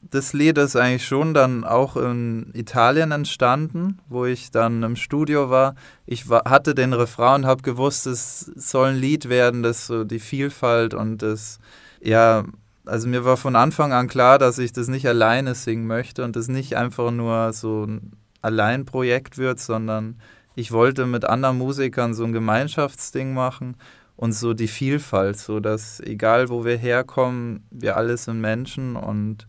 Das 0.10 0.32
Lied 0.32 0.58
ist 0.58 0.78
eigentlich 0.78 1.06
schon 1.06 1.34
dann 1.34 1.66
auch 1.66 1.98
in 1.98 2.50
Italien 2.54 3.12
entstanden, 3.12 4.00
wo 4.08 4.24
ich 4.24 4.52
dann 4.52 4.84
im 4.84 4.96
Studio 4.96 5.50
war. 5.50 5.76
Ich 6.06 6.30
war, 6.30 6.50
hatte 6.50 6.76
den 6.76 6.94
Refrain 6.94 7.42
und 7.42 7.46
habe 7.46 7.62
gewusst, 7.62 8.08
es 8.08 8.40
soll 8.56 8.92
ein 8.92 8.96
Lied 8.96 9.28
werden, 9.28 9.64
das 9.64 9.86
so 9.86 10.06
die 10.06 10.20
Vielfalt 10.20 10.94
und 10.94 11.22
das 11.22 11.60
ja 12.02 12.46
also 12.86 13.08
mir 13.10 13.26
war 13.26 13.36
von 13.36 13.58
Anfang 13.58 13.92
an 13.92 14.08
klar, 14.08 14.40
dass 14.40 14.58
ich 14.60 14.72
das 14.72 14.88
nicht 14.88 15.08
alleine 15.08 15.56
singen 15.56 15.88
möchte 15.88 16.24
und 16.24 16.38
das 16.38 16.48
nicht 16.48 16.78
einfach 16.78 17.12
nur 17.12 17.52
so 17.52 17.84
ein 17.84 18.14
Alleinprojekt 18.42 19.38
wird, 19.38 19.60
sondern 19.60 20.22
ich 20.56 20.72
wollte 20.72 21.06
mit 21.06 21.26
anderen 21.26 21.58
Musikern 21.58 22.14
so 22.14 22.24
ein 22.24 22.34
Gemeinschaftsding 22.34 23.34
machen 23.34 23.76
und 24.22 24.34
so 24.34 24.54
die 24.54 24.68
Vielfalt, 24.68 25.40
so 25.40 25.60
dass 25.60 26.00
egal 26.00 26.50
wo 26.50 26.64
wir 26.64 26.78
herkommen, 26.78 27.66
wir 27.72 27.98
alle 27.98 28.16
sind 28.18 28.40
Menschen 28.40 28.96
und 28.96 29.48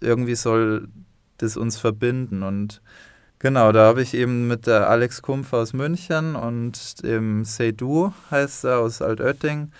irgendwie 0.00 0.34
soll 0.34 0.88
das 1.38 1.56
uns 1.56 1.78
verbinden 1.78 2.42
und 2.42 2.82
Genau, 3.40 3.70
da 3.70 3.86
habe 3.86 4.02
ich 4.02 4.14
eben 4.14 4.48
mit 4.48 4.66
der 4.66 4.90
Alex 4.90 5.22
Kumpf 5.22 5.52
aus 5.52 5.72
München 5.72 6.34
und 6.34 7.04
dem 7.04 7.44
Seydu 7.44 8.12
heißt 8.32 8.64
er 8.64 8.80
aus 8.80 9.00
Altötting 9.00 9.70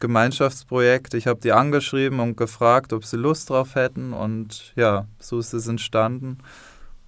Gemeinschaftsprojekt. 0.00 1.14
Ich 1.14 1.28
habe 1.28 1.38
die 1.38 1.52
angeschrieben 1.52 2.18
und 2.18 2.36
gefragt, 2.36 2.92
ob 2.92 3.04
sie 3.04 3.16
Lust 3.16 3.48
drauf 3.48 3.76
hätten. 3.76 4.12
Und 4.12 4.72
ja, 4.74 5.06
so 5.20 5.38
ist 5.38 5.52
es 5.52 5.68
entstanden. 5.68 6.38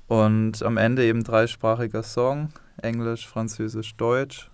Und 0.06 0.62
am 0.62 0.76
Ende 0.76 1.04
eben 1.04 1.24
dreisprachiger 1.24 2.04
Song, 2.04 2.50
Englisch, 2.80 3.26
Französisch, 3.26 3.96
Deutsch. 3.96 4.51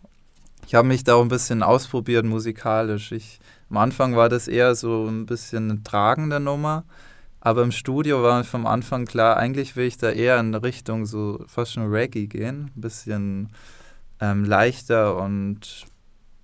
Ich 0.68 0.74
habe 0.74 0.86
mich 0.86 1.02
da 1.02 1.14
auch 1.14 1.22
ein 1.22 1.28
bisschen 1.28 1.62
ausprobiert 1.62 2.26
musikalisch. 2.26 3.10
Ich, 3.12 3.40
am 3.70 3.78
Anfang 3.78 4.16
war 4.16 4.28
das 4.28 4.48
eher 4.48 4.74
so 4.74 5.06
ein 5.06 5.24
bisschen 5.24 5.70
eine 5.70 5.82
tragende 5.82 6.40
Nummer. 6.40 6.84
Aber 7.40 7.62
im 7.62 7.72
Studio 7.72 8.22
war 8.22 8.44
vom 8.44 8.66
Anfang 8.66 9.06
klar, 9.06 9.38
eigentlich 9.38 9.76
will 9.76 9.86
ich 9.86 9.96
da 9.96 10.10
eher 10.10 10.38
in 10.38 10.54
Richtung 10.54 11.06
so 11.06 11.42
fast 11.46 11.72
schon 11.72 11.90
Reggae 11.90 12.26
gehen. 12.26 12.70
Ein 12.76 12.80
bisschen 12.82 13.48
ähm, 14.20 14.44
leichter 14.44 15.16
und 15.16 15.86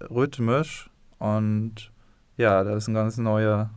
rhythmisch. 0.01 0.89
Und 1.19 1.93
ja, 2.39 2.65
da 2.65 2.77
ist 2.77 2.89
ein 2.89 2.95
ganz 2.95 3.19
neuer 3.19 3.69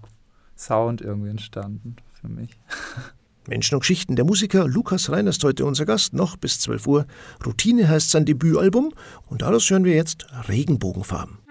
Sound 0.56 1.02
irgendwie 1.02 1.32
entstanden 1.32 1.98
für 2.14 2.30
mich. 2.30 2.58
Menschen 3.48 3.76
und 3.76 3.82
Geschichten. 3.82 4.16
Der 4.16 4.26
Musiker 4.26 4.68
Lukas 4.68 5.10
Reiner 5.10 5.30
ist 5.30 5.44
heute 5.44 5.66
unser 5.66 5.86
Gast, 5.86 6.14
noch 6.14 6.38
bis 6.38 6.60
12 6.60 6.88
Uhr. 6.88 7.06
Routine 7.46 7.88
heißt 7.88 8.12
sein 8.12 8.26
Debütalbum 8.26 8.94
und 9.28 9.42
daraus 9.42 9.70
hören 9.70 9.86
wir 9.86 9.96
jetzt 9.96 10.28
Regenbogenfarben. 10.48 11.47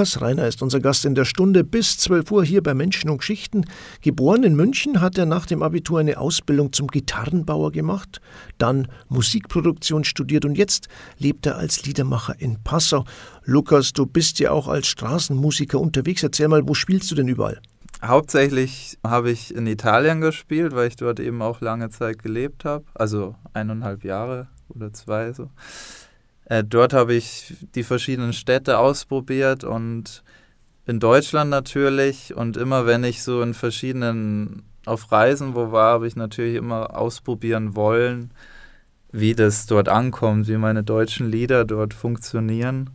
Lukas 0.00 0.22
Reiner 0.22 0.48
ist 0.48 0.62
unser 0.62 0.80
Gast 0.80 1.04
in 1.04 1.14
der 1.14 1.26
Stunde 1.26 1.62
bis 1.62 1.98
12 1.98 2.30
Uhr 2.30 2.42
hier 2.42 2.62
bei 2.62 2.72
Menschen 2.72 3.10
und 3.10 3.18
Geschichten. 3.18 3.66
Geboren 4.00 4.44
in 4.44 4.56
München 4.56 5.02
hat 5.02 5.18
er 5.18 5.26
nach 5.26 5.44
dem 5.44 5.62
Abitur 5.62 6.00
eine 6.00 6.16
Ausbildung 6.16 6.72
zum 6.72 6.86
Gitarrenbauer 6.86 7.70
gemacht, 7.70 8.22
dann 8.56 8.88
Musikproduktion 9.10 10.04
studiert 10.04 10.46
und 10.46 10.56
jetzt 10.56 10.88
lebt 11.18 11.44
er 11.44 11.58
als 11.58 11.84
Liedermacher 11.84 12.34
in 12.38 12.62
Passau. 12.64 13.04
Lukas, 13.44 13.92
du 13.92 14.06
bist 14.06 14.38
ja 14.38 14.52
auch 14.52 14.68
als 14.68 14.86
Straßenmusiker 14.86 15.78
unterwegs. 15.78 16.22
Erzähl 16.22 16.48
mal, 16.48 16.66
wo 16.66 16.72
spielst 16.72 17.10
du 17.10 17.14
denn 17.14 17.28
überall? 17.28 17.60
Hauptsächlich 18.02 18.96
habe 19.04 19.30
ich 19.30 19.54
in 19.54 19.66
Italien 19.66 20.22
gespielt, 20.22 20.74
weil 20.74 20.88
ich 20.88 20.96
dort 20.96 21.20
eben 21.20 21.42
auch 21.42 21.60
lange 21.60 21.90
Zeit 21.90 22.22
gelebt 22.22 22.64
habe, 22.64 22.86
also 22.94 23.34
eineinhalb 23.52 24.02
Jahre 24.02 24.48
oder 24.70 24.94
zwei 24.94 25.34
so. 25.34 25.50
Äh, 26.50 26.64
dort 26.64 26.92
habe 26.92 27.14
ich 27.14 27.54
die 27.76 27.84
verschiedenen 27.84 28.32
Städte 28.32 28.78
ausprobiert 28.78 29.62
und 29.62 30.24
in 30.84 30.98
Deutschland 30.98 31.48
natürlich. 31.48 32.34
Und 32.34 32.56
immer 32.56 32.86
wenn 32.86 33.04
ich 33.04 33.22
so 33.22 33.40
in 33.40 33.54
verschiedenen 33.54 34.64
auf 34.84 35.12
Reisen 35.12 35.54
wo 35.54 35.70
war, 35.70 35.92
habe 35.92 36.08
ich 36.08 36.16
natürlich 36.16 36.56
immer 36.56 36.96
ausprobieren 36.98 37.76
wollen, 37.76 38.32
wie 39.12 39.34
das 39.34 39.66
dort 39.66 39.88
ankommt, 39.88 40.48
wie 40.48 40.56
meine 40.56 40.82
deutschen 40.82 41.30
Lieder 41.30 41.64
dort 41.64 41.94
funktionieren. 41.94 42.90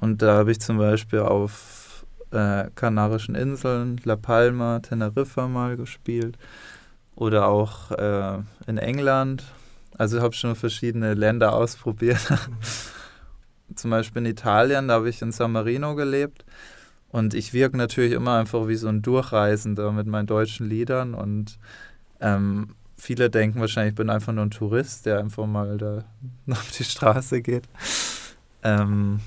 Und 0.00 0.22
da 0.22 0.34
habe 0.38 0.52
ich 0.52 0.60
zum 0.60 0.78
Beispiel 0.78 1.18
auf 1.18 2.06
äh, 2.30 2.70
Kanarischen 2.76 3.34
Inseln, 3.34 4.00
La 4.04 4.16
Palma, 4.16 4.78
Teneriffa 4.80 5.48
mal 5.48 5.76
gespielt 5.76 6.38
oder 7.14 7.48
auch 7.48 7.90
äh, 7.90 8.38
in 8.66 8.78
England 8.78 9.44
also 9.98 10.18
ich 10.18 10.22
habe 10.22 10.34
schon 10.34 10.54
verschiedene 10.56 11.14
Länder 11.14 11.54
ausprobiert. 11.54 12.20
Zum 13.74 13.90
Beispiel 13.90 14.20
in 14.20 14.30
Italien, 14.30 14.88
da 14.88 14.94
habe 14.94 15.08
ich 15.08 15.22
in 15.22 15.32
San 15.32 15.52
Marino 15.52 15.94
gelebt. 15.94 16.44
Und 17.08 17.34
ich 17.34 17.52
wirke 17.52 17.76
natürlich 17.76 18.12
immer 18.12 18.38
einfach 18.38 18.68
wie 18.68 18.76
so 18.76 18.88
ein 18.88 19.02
Durchreisender 19.02 19.92
mit 19.92 20.06
meinen 20.06 20.26
deutschen 20.26 20.68
Liedern. 20.68 21.14
Und 21.14 21.58
ähm, 22.20 22.74
viele 22.96 23.30
denken 23.30 23.60
wahrscheinlich, 23.60 23.92
ich 23.92 23.96
bin 23.96 24.10
einfach 24.10 24.32
nur 24.32 24.44
ein 24.44 24.50
Tourist, 24.50 25.06
der 25.06 25.20
einfach 25.20 25.46
mal 25.46 25.78
da 25.78 26.04
auf 26.50 26.70
die 26.72 26.84
Straße 26.84 27.40
geht. 27.40 27.64
Ähm, 28.62 29.20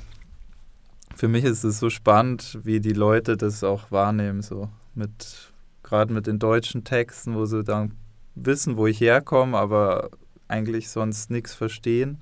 für 1.15 1.27
mich 1.27 1.43
ist 1.43 1.63
es 1.63 1.79
so 1.79 1.89
spannend, 1.89 2.59
wie 2.63 2.79
die 2.79 2.93
Leute 2.93 3.37
das 3.37 3.63
auch 3.63 3.91
wahrnehmen, 3.91 4.41
so 4.41 4.69
mit 4.95 5.51
gerade 5.83 6.13
mit 6.13 6.27
den 6.27 6.39
deutschen 6.39 6.83
Texten, 6.83 7.35
wo 7.35 7.45
sie 7.45 7.63
dann 7.63 7.93
wissen, 8.35 8.77
wo 8.77 8.87
ich 8.87 9.01
herkomme, 9.01 9.57
aber 9.57 10.11
eigentlich 10.49 10.89
sonst 10.89 11.29
nichts 11.29 11.53
verstehen. 11.53 12.17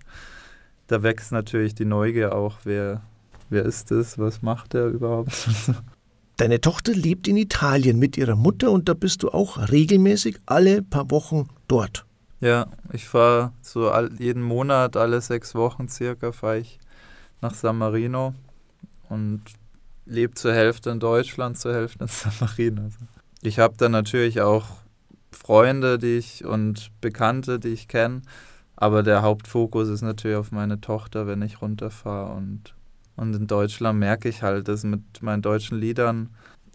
Da 0.87 1.03
wächst 1.03 1.31
natürlich 1.31 1.75
die 1.75 1.85
Neugier 1.85 2.35
auch, 2.35 2.59
wer, 2.63 3.01
wer 3.49 3.65
ist 3.65 3.91
das, 3.91 4.19
was 4.19 4.41
macht 4.41 4.73
er 4.73 4.87
überhaupt. 4.87 5.49
Deine 6.37 6.61
Tochter 6.61 6.93
lebt 6.93 7.27
in 7.27 7.35
Italien 7.35 7.97
mit 7.97 8.15
ihrer 8.15 8.35
Mutter 8.35 8.71
und 8.71 8.87
da 8.87 8.93
bist 8.93 9.23
du 9.23 9.29
auch 9.29 9.71
regelmäßig 9.71 10.37
alle 10.45 10.83
paar 10.83 11.09
Wochen 11.09 11.49
dort. 11.67 12.05
Ja, 12.39 12.67
ich 12.93 13.07
fahre 13.07 13.53
so 13.61 13.91
jeden 14.19 14.43
Monat, 14.43 14.95
alle 14.95 15.19
sechs 15.21 15.55
Wochen 15.55 15.89
circa, 15.89 16.31
fahre 16.31 16.59
ich 16.59 16.79
nach 17.41 17.55
San 17.55 17.79
Marino 17.79 18.35
und 19.09 19.41
lebe 20.05 20.35
zur 20.35 20.53
Hälfte 20.53 20.91
in 20.91 20.99
Deutschland, 20.99 21.57
zur 21.57 21.73
Hälfte 21.73 22.03
in 22.03 22.07
San 22.07 22.33
Marino. 22.39 22.89
Ich 23.41 23.57
habe 23.57 23.75
da 23.77 23.89
natürlich 23.89 24.41
auch 24.41 24.65
Freunde, 25.37 25.97
die 25.97 26.17
ich 26.17 26.45
und 26.45 26.91
Bekannte, 26.99 27.59
die 27.59 27.69
ich 27.69 27.87
kenne. 27.87 28.21
Aber 28.75 29.03
der 29.03 29.21
Hauptfokus 29.21 29.87
ist 29.87 30.01
natürlich 30.01 30.37
auf 30.37 30.51
meine 30.51 30.81
Tochter, 30.81 31.27
wenn 31.27 31.41
ich 31.41 31.61
runterfahre. 31.61 32.33
Und, 32.33 32.75
und 33.15 33.35
in 33.35 33.47
Deutschland 33.47 33.99
merke 33.99 34.29
ich 34.29 34.43
halt, 34.43 34.67
dass 34.67 34.83
mit 34.83 35.01
meinen 35.21 35.41
deutschen 35.41 35.79
Liedern 35.79 36.29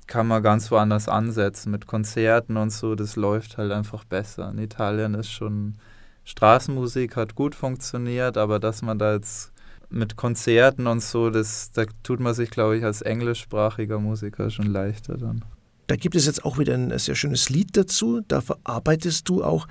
kann 0.07 0.27
man 0.27 0.42
ganz 0.42 0.70
woanders 0.70 1.09
ansetzen. 1.09 1.70
Mit 1.70 1.87
Konzerten 1.87 2.57
und 2.57 2.70
so, 2.70 2.94
das 2.94 3.16
läuft 3.16 3.59
halt 3.59 3.72
einfach 3.72 4.05
besser. 4.05 4.51
In 4.51 4.59
Italien 4.59 5.14
ist 5.14 5.31
schon 5.31 5.77
Straßenmusik, 6.25 7.16
hat 7.16 7.35
gut 7.35 7.55
funktioniert, 7.55 8.37
aber 8.37 8.59
dass 8.59 8.83
man 8.83 8.98
da 8.98 9.14
jetzt 9.14 9.53
mit 9.90 10.16
Konzerten 10.16 10.87
und 10.87 11.03
so, 11.03 11.31
das, 11.31 11.70
da 11.72 11.85
tut 12.03 12.20
man 12.20 12.35
sich, 12.35 12.51
glaube 12.51 12.77
ich, 12.77 12.85
als 12.85 13.03
englischsprachiger 13.03 13.98
Musiker 13.98 14.51
schon 14.51 14.66
leichter 14.66 15.18
dann. 15.18 15.44
Da 15.92 15.96
gibt 15.96 16.14
es 16.14 16.24
jetzt 16.24 16.46
auch 16.46 16.57
wieder 16.57 16.72
ein 16.72 16.98
sehr 16.98 17.14
schönes 17.14 17.50
Lied 17.50 17.76
dazu. 17.76 18.22
Da 18.26 18.40
verarbeitest 18.40 19.28
du 19.28 19.44
auch 19.44 19.68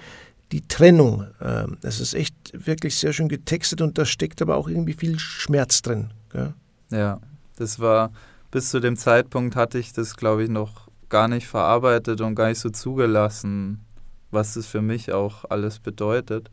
die 0.51 0.61
Trennung. 0.61 1.25
Ähm, 1.41 1.79
es 1.81 1.99
ist 1.99 2.13
echt 2.13 2.35
wirklich 2.53 2.95
sehr 2.99 3.11
schön 3.11 3.27
getextet 3.27 3.81
und 3.81 3.97
da 3.97 4.05
steckt 4.05 4.39
aber 4.39 4.55
auch 4.55 4.69
irgendwie 4.69 4.93
viel 4.93 5.17
Schmerz 5.17 5.81
drin. 5.81 6.13
Gell? 6.29 6.53
Ja, 6.91 7.19
das 7.55 7.79
war 7.79 8.11
bis 8.51 8.69
zu 8.69 8.79
dem 8.79 8.97
Zeitpunkt 8.97 9.55
hatte 9.55 9.79
ich 9.79 9.93
das, 9.93 10.15
glaube 10.15 10.43
ich, 10.43 10.49
noch 10.51 10.89
gar 11.09 11.27
nicht 11.27 11.47
verarbeitet 11.47 12.21
und 12.21 12.35
gar 12.35 12.49
nicht 12.49 12.59
so 12.59 12.69
zugelassen, 12.69 13.83
was 14.29 14.53
das 14.53 14.67
für 14.67 14.83
mich 14.83 15.11
auch 15.11 15.45
alles 15.49 15.79
bedeutet. 15.79 16.51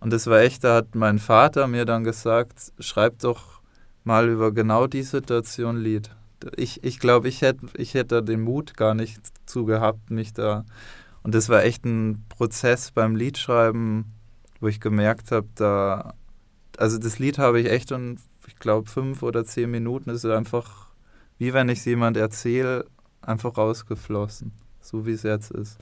Und 0.00 0.12
das 0.12 0.26
war 0.26 0.40
echt, 0.40 0.64
da 0.64 0.74
hat 0.74 0.96
mein 0.96 1.20
Vater 1.20 1.68
mir 1.68 1.84
dann 1.84 2.02
gesagt, 2.02 2.72
schreib 2.80 3.20
doch 3.20 3.60
mal 4.02 4.28
über 4.28 4.50
genau 4.50 4.88
die 4.88 5.04
Situation 5.04 5.76
Lied 5.76 6.10
ich, 6.56 6.82
ich 6.84 6.98
glaube, 6.98 7.28
ich 7.28 7.42
hätte 7.42 7.66
ich 7.74 7.94
hätt 7.94 8.10
den 8.10 8.40
Mut 8.40 8.76
gar 8.76 8.94
nicht 8.94 9.20
zu 9.46 9.64
gehabt, 9.64 10.10
mich 10.10 10.32
da. 10.32 10.64
Und 11.22 11.34
das 11.34 11.48
war 11.48 11.64
echt 11.64 11.84
ein 11.84 12.24
Prozess 12.28 12.90
beim 12.90 13.16
Liedschreiben, 13.16 14.06
wo 14.60 14.68
ich 14.68 14.80
gemerkt 14.80 15.32
habe, 15.32 15.48
da. 15.54 16.14
Also 16.78 16.98
das 16.98 17.18
Lied 17.18 17.38
habe 17.38 17.60
ich 17.60 17.70
echt 17.70 17.90
in, 17.90 18.18
ich 18.46 18.56
glaube, 18.56 18.88
fünf 18.88 19.22
oder 19.22 19.44
zehn 19.44 19.70
Minuten 19.70 20.10
ist 20.10 20.24
einfach, 20.24 20.86
wie 21.38 21.52
wenn 21.52 21.68
ich 21.68 21.80
es 21.80 21.84
jemand 21.84 22.16
erzähle, 22.16 22.86
einfach 23.20 23.56
rausgeflossen. 23.58 24.52
So 24.80 25.04
wie 25.04 25.12
es 25.12 25.22
jetzt 25.24 25.50
ist. 25.50 25.78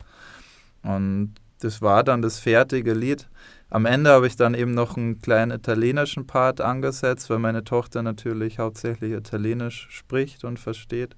Und 0.82 1.34
das 1.60 1.82
war 1.82 2.02
dann 2.02 2.22
das 2.22 2.38
fertige 2.38 2.94
Lied. 2.94 3.28
Am 3.70 3.84
Ende 3.84 4.10
habe 4.10 4.26
ich 4.26 4.36
dann 4.36 4.54
eben 4.54 4.72
noch 4.72 4.96
einen 4.96 5.20
kleinen 5.20 5.50
italienischen 5.50 6.26
Part 6.26 6.60
angesetzt, 6.60 7.28
weil 7.28 7.38
meine 7.38 7.64
Tochter 7.64 8.02
natürlich 8.02 8.58
hauptsächlich 8.58 9.12
Italienisch 9.12 9.88
spricht 9.90 10.44
und 10.44 10.58
versteht. 10.58 11.16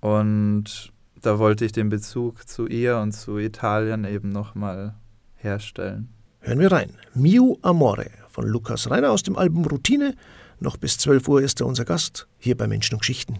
Und 0.00 0.92
da 1.22 1.38
wollte 1.38 1.64
ich 1.64 1.72
den 1.72 1.88
Bezug 1.88 2.48
zu 2.48 2.66
ihr 2.66 2.98
und 2.98 3.12
zu 3.12 3.38
Italien 3.38 4.04
eben 4.04 4.30
nochmal 4.30 4.94
herstellen. 5.36 6.08
Hören 6.40 6.58
wir 6.58 6.72
rein. 6.72 6.96
Mio 7.14 7.58
Amore 7.62 8.10
von 8.28 8.46
Lukas 8.46 8.90
Reiner 8.90 9.12
aus 9.12 9.22
dem 9.22 9.36
Album 9.36 9.64
Routine. 9.64 10.14
Noch 10.58 10.76
bis 10.76 10.98
12 10.98 11.28
Uhr 11.28 11.42
ist 11.42 11.60
er 11.60 11.66
unser 11.66 11.84
Gast 11.84 12.26
hier 12.38 12.56
bei 12.56 12.66
Menschen 12.66 12.94
und 12.94 13.00
Geschichten. 13.00 13.38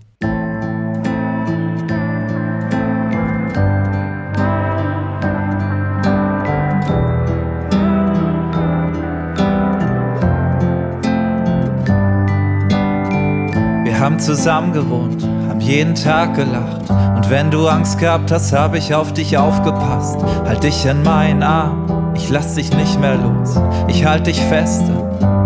Haben 14.10 14.18
zusammen 14.18 14.72
gewohnt, 14.72 15.22
haben 15.48 15.60
jeden 15.60 15.94
Tag 15.94 16.34
gelacht. 16.34 16.90
Und 16.90 17.30
wenn 17.30 17.48
du 17.48 17.68
Angst 17.68 17.98
gehabt 17.98 18.32
hast, 18.32 18.52
hab 18.52 18.74
ich 18.74 18.92
auf 18.92 19.12
dich 19.12 19.38
aufgepasst. 19.38 20.18
Halt 20.44 20.64
dich 20.64 20.84
in 20.84 21.04
meinen 21.04 21.44
Arm, 21.44 22.12
ich 22.16 22.28
lass 22.28 22.54
dich 22.54 22.74
nicht 22.76 23.00
mehr 23.00 23.14
los. 23.14 23.60
Ich 23.86 24.04
halt 24.04 24.26
dich 24.26 24.40
feste, 24.40 24.90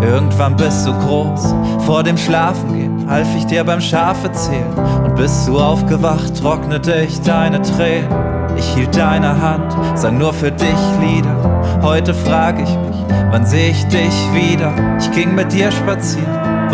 irgendwann 0.01 0.55
bist 0.55 0.87
du 0.87 0.93
groß. 0.93 1.53
Vor 1.85 2.01
dem 2.01 2.17
Schlafengehen 2.17 3.07
half 3.07 3.27
ich 3.37 3.45
dir 3.45 3.63
beim 3.63 3.81
Schafe 3.81 4.31
zählen. 4.31 4.73
Und 5.03 5.15
bist 5.15 5.47
du 5.47 5.59
aufgewacht, 5.59 6.35
trocknete 6.41 6.95
ich 7.01 7.21
deine 7.21 7.61
Tränen. 7.61 8.09
Ich 8.57 8.65
hielt 8.73 8.97
deine 8.97 9.39
Hand, 9.39 9.75
sang 9.95 10.17
nur 10.17 10.33
für 10.33 10.51
dich 10.51 10.81
Lieder. 11.01 11.35
Heute 11.83 12.15
frag 12.15 12.55
ich 12.59 12.69
mich, 12.69 12.97
wann 13.29 13.45
seh 13.45 13.69
ich 13.69 13.85
dich 13.85 14.15
wieder? 14.33 14.73
Ich 14.97 15.11
ging 15.11 15.35
mit 15.35 15.53
dir 15.53 15.71
spazieren, 15.71 16.25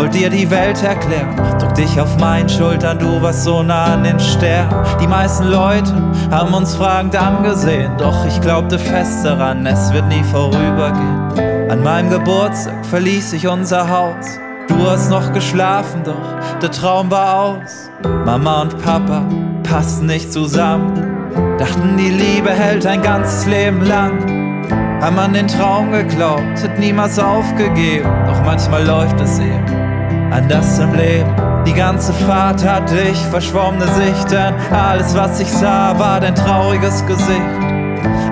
wollt 0.02 0.14
dir 0.14 0.30
die 0.30 0.50
Welt 0.50 0.82
erklären. 0.82 1.36
Drück 1.60 1.74
dich 1.76 2.00
auf 2.00 2.18
meinen 2.18 2.48
Schultern, 2.48 2.98
du 2.98 3.22
warst 3.22 3.44
so 3.44 3.62
nah 3.62 3.94
an 3.94 4.02
den 4.02 4.18
Sternen. 4.18 4.74
Die 5.00 5.06
meisten 5.06 5.46
Leute 5.46 5.92
haben 6.28 6.52
uns 6.54 6.74
fragend 6.74 7.14
angesehen, 7.14 7.92
doch 7.98 8.26
ich 8.26 8.40
glaubte 8.40 8.80
fest 8.80 9.24
daran, 9.24 9.64
es 9.64 9.92
wird 9.92 10.08
nie 10.08 10.24
vorübergehen. 10.24 11.70
An 11.70 11.84
meinem 11.84 12.10
Geburtstag 12.10 12.84
verließ 12.86 13.32
ich 13.34 13.46
unser 13.46 13.88
Haus. 13.88 14.40
Du 14.66 14.90
hast 14.90 15.08
noch 15.08 15.32
geschlafen, 15.32 16.02
doch 16.04 16.58
der 16.60 16.72
Traum 16.72 17.08
war 17.08 17.36
aus. 17.36 17.88
Mama 18.26 18.62
und 18.62 18.82
Papa 18.82 19.22
passten 19.62 20.06
nicht 20.06 20.32
zusammen. 20.32 21.28
Dachten, 21.58 21.96
die 21.96 22.10
Liebe 22.10 22.50
hält 22.50 22.84
ein 22.86 23.02
ganzes 23.02 23.46
Leben 23.46 23.82
lang. 23.82 24.18
Haben 25.00 25.18
an 25.20 25.32
den 25.32 25.46
Traum 25.46 25.92
geglaubt, 25.92 26.60
hat 26.60 26.76
niemals 26.80 27.20
aufgegeben. 27.20 28.08
Doch 28.26 28.44
manchmal 28.44 28.84
läuft 28.84 29.20
es 29.20 29.38
eben 29.38 29.81
anders 30.32 30.78
im 30.78 30.94
Leben. 30.94 31.30
Die 31.66 31.74
ganze 31.74 32.12
Fahrt 32.12 32.64
hatte 32.64 33.00
ich 33.00 33.18
verschwommene 33.18 33.86
Sicht, 33.86 34.30
denn 34.30 34.54
alles, 34.72 35.14
was 35.14 35.38
ich 35.38 35.48
sah, 35.48 35.98
war 35.98 36.20
dein 36.20 36.34
trauriges 36.34 37.04
Gesicht. 37.06 37.62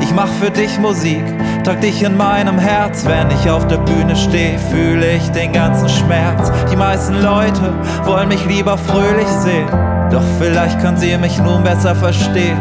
Ich 0.00 0.12
mach 0.14 0.28
für 0.40 0.50
dich 0.50 0.78
Musik, 0.78 1.22
trag 1.62 1.80
dich 1.80 2.02
in 2.02 2.16
meinem 2.16 2.58
Herz. 2.58 3.04
Wenn 3.06 3.30
ich 3.30 3.48
auf 3.48 3.66
der 3.68 3.78
Bühne 3.78 4.16
stehe, 4.16 4.58
fühle 4.58 5.12
ich 5.12 5.30
den 5.30 5.52
ganzen 5.52 5.88
Schmerz. 5.88 6.50
Die 6.72 6.76
meisten 6.76 7.22
Leute 7.22 7.74
wollen 8.04 8.28
mich 8.28 8.44
lieber 8.46 8.76
fröhlich 8.76 9.28
sehen, 9.28 9.68
doch 10.10 10.24
vielleicht 10.40 10.80
können 10.80 10.96
sie 10.96 11.16
mich 11.18 11.38
nun 11.38 11.62
besser 11.62 11.94
verstehen. 11.94 12.58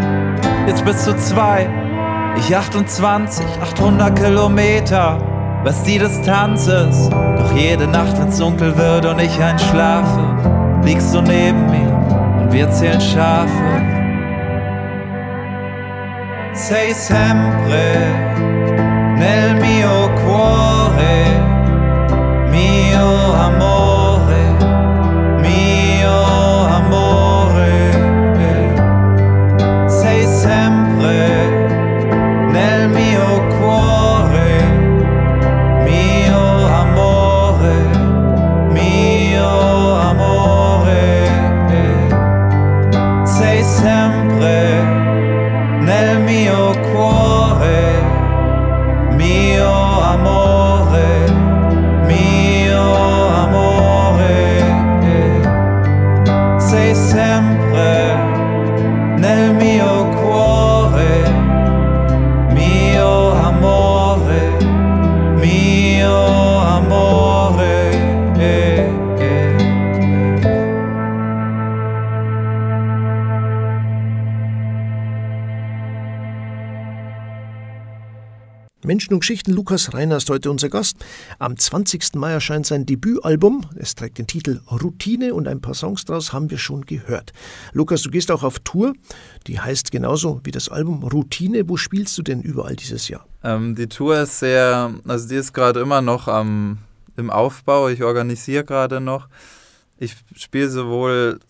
Jetzt 0.68 0.86
bist 0.86 1.08
du 1.08 1.16
zwei, 1.18 1.68
ich 2.38 2.56
28, 2.56 3.46
800 3.62 4.16
Kilometer, 4.16 5.18
was 5.64 5.84
die 5.84 6.00
Distanz 6.00 6.68
ist. 6.68 7.10
Doch 7.10 7.52
jede 7.56 7.88
Nacht, 7.88 8.20
wenn's 8.20 8.38
dunkel 8.38 8.76
wird 8.78 9.06
und 9.06 9.20
ich 9.20 9.42
einschlafe, 9.42 10.82
liegst 10.84 11.14
du 11.14 11.22
neben 11.22 11.70
mir 11.70 12.42
und 12.42 12.52
wir 12.52 12.70
zählen 12.72 13.02
Schafe 13.02 13.90
sei 16.60 16.94
sempre 16.94 17.84
nel 19.18 19.56
mio 19.56 20.10
cuore, 20.20 21.39
Lukas 79.70 79.94
Reiner 79.94 80.18
ist 80.18 80.28
heute 80.32 80.50
unser 80.50 80.68
Gast. 80.68 80.98
Am 81.38 81.56
20. 81.56 82.16
Mai 82.16 82.32
erscheint 82.32 82.66
sein 82.66 82.88
Debütalbum. 82.88 83.68
Es 83.76 83.94
trägt 83.94 84.18
den 84.18 84.26
Titel 84.26 84.62
Routine 84.72 85.36
und 85.36 85.48
ein 85.48 85.62
paar 85.62 85.76
Songs 85.76 86.06
daraus 86.06 86.34
haben 86.34 86.50
wir 86.50 86.58
schon 86.58 86.88
gehört. 86.88 87.34
Lukas, 87.74 88.02
du 88.02 88.10
gehst 88.10 88.32
auch 88.32 88.42
auf 88.42 88.58
Tour. 88.62 88.94
Die 89.46 89.60
heißt 89.60 89.92
genauso 89.92 90.42
wie 90.44 90.50
das 90.50 90.70
Album 90.70 91.04
Routine. 91.04 91.70
Wo 91.70 91.78
spielst 91.78 92.18
du 92.18 92.24
denn 92.24 92.42
überall 92.42 92.76
dieses 92.76 93.10
Jahr? 93.10 93.28
Ähm, 93.44 93.76
die 93.76 93.86
Tour 93.86 94.22
ist 94.22 94.40
sehr, 94.40 94.92
also 95.08 95.30
die 95.30 95.36
ist 95.36 95.54
gerade 95.54 95.82
immer 95.82 96.02
noch 96.02 96.28
am, 96.28 96.80
im 97.16 97.30
Aufbau. 97.30 97.90
Ich 97.90 98.02
organisiere 98.02 98.64
gerade 98.64 99.00
noch. 99.00 99.30
Ich 100.00 100.16
spiele 100.36 100.72
sowohl 100.72 101.42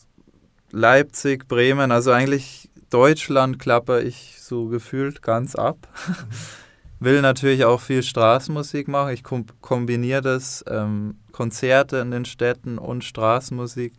Leipzig, 0.72 1.48
Bremen, 1.48 1.94
also 1.94 2.12
eigentlich 2.12 2.70
Deutschland 2.90 3.60
klappe 3.60 4.02
ich 4.02 4.40
so 4.42 4.66
gefühlt 4.66 5.22
ganz 5.22 5.56
ab. 5.56 5.88
will 7.00 7.22
natürlich 7.22 7.66
auch 7.66 7.82
viel 7.82 8.04
Straßenmusik 8.04 8.88
machen. 8.88 9.14
Ich 9.14 9.24
kom 9.24 9.46
kombiniere 9.62 10.22
das, 10.22 10.64
ähm, 10.68 11.16
Konzerte 11.32 11.98
in 11.98 12.12
den 12.12 12.26
Städten 12.26 12.78
und 12.78 13.04
Straßenmusik, 13.04 13.94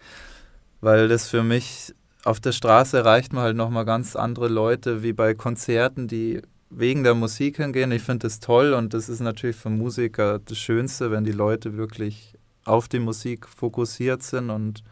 weil 0.81 1.09
das 1.09 1.29
für 1.29 1.43
mich, 1.43 1.95
auf 2.25 2.41
der 2.41 2.53
Straße 2.53 2.99
erreicht 2.99 3.33
man 3.33 3.45
halt 3.45 3.57
nochmal 3.57 3.87
ganz 3.87 4.15
andere 4.15 4.49
Leute 4.49 5.03
wie 5.03 5.15
bei 5.15 5.33
Konzerten, 5.33 6.07
die 6.07 6.43
wegen 6.69 7.03
der 7.03 7.15
Musik 7.15 7.57
hingehen. 7.57 7.93
Ich 7.93 8.03
finde 8.03 8.27
das 8.27 8.41
toll 8.41 8.75
und 8.75 8.95
das 8.95 9.09
ist 9.09 9.21
natürlich 9.21 9.57
für 9.57 9.71
Musiker 9.71 10.39
das 10.39 10.59
Schönste, 10.59 11.11
wenn 11.11 11.25
die 11.25 11.33
Leute 11.33 11.77
wirklich 11.77 12.35
auf 12.65 12.89
die 12.89 12.99
Musik 12.99 13.49
fokussiert 13.49 14.23
sind 14.23 14.51
und 14.51 14.85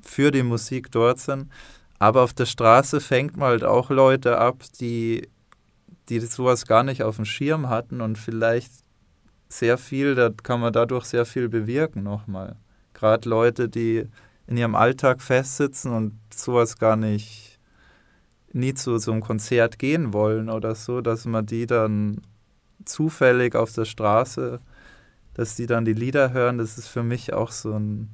für 0.00 0.30
die 0.30 0.44
Musik 0.44 0.90
dort 0.92 1.18
sind. 1.18 1.50
Aber 1.98 2.22
auf 2.22 2.32
der 2.32 2.46
Straße 2.46 3.00
fängt 3.00 3.36
man 3.36 3.48
halt 3.48 3.64
auch 3.64 3.90
Leute 3.90 4.38
ab, 4.38 4.62
die 4.80 5.28
die 6.08 6.20
sowas 6.20 6.66
gar 6.66 6.82
nicht 6.82 7.02
auf 7.02 7.16
dem 7.16 7.24
Schirm 7.24 7.68
hatten 7.68 8.00
und 8.00 8.18
vielleicht 8.18 8.72
sehr 9.48 9.78
viel, 9.78 10.14
da 10.14 10.30
kann 10.30 10.60
man 10.60 10.72
dadurch 10.72 11.06
sehr 11.06 11.24
viel 11.24 11.48
bewirken 11.48 12.02
nochmal. 12.02 12.56
Gerade 12.94 13.28
Leute, 13.28 13.68
die 13.68 14.06
in 14.46 14.56
ihrem 14.56 14.74
Alltag 14.74 15.22
festsitzen 15.22 15.92
und 15.92 16.18
sowas 16.34 16.78
gar 16.78 16.96
nicht, 16.96 17.58
nie 18.52 18.74
zu 18.74 18.98
so 18.98 19.12
einem 19.12 19.20
Konzert 19.20 19.78
gehen 19.78 20.12
wollen 20.12 20.48
oder 20.48 20.74
so, 20.74 21.00
dass 21.00 21.26
man 21.26 21.44
die 21.46 21.66
dann 21.66 22.22
zufällig 22.84 23.54
auf 23.54 23.72
der 23.72 23.84
Straße, 23.84 24.60
dass 25.34 25.54
die 25.54 25.66
dann 25.66 25.84
die 25.84 25.92
Lieder 25.92 26.32
hören, 26.32 26.58
das 26.58 26.78
ist 26.78 26.88
für 26.88 27.02
mich 27.02 27.32
auch 27.32 27.50
so 27.52 27.72
ein 27.72 28.10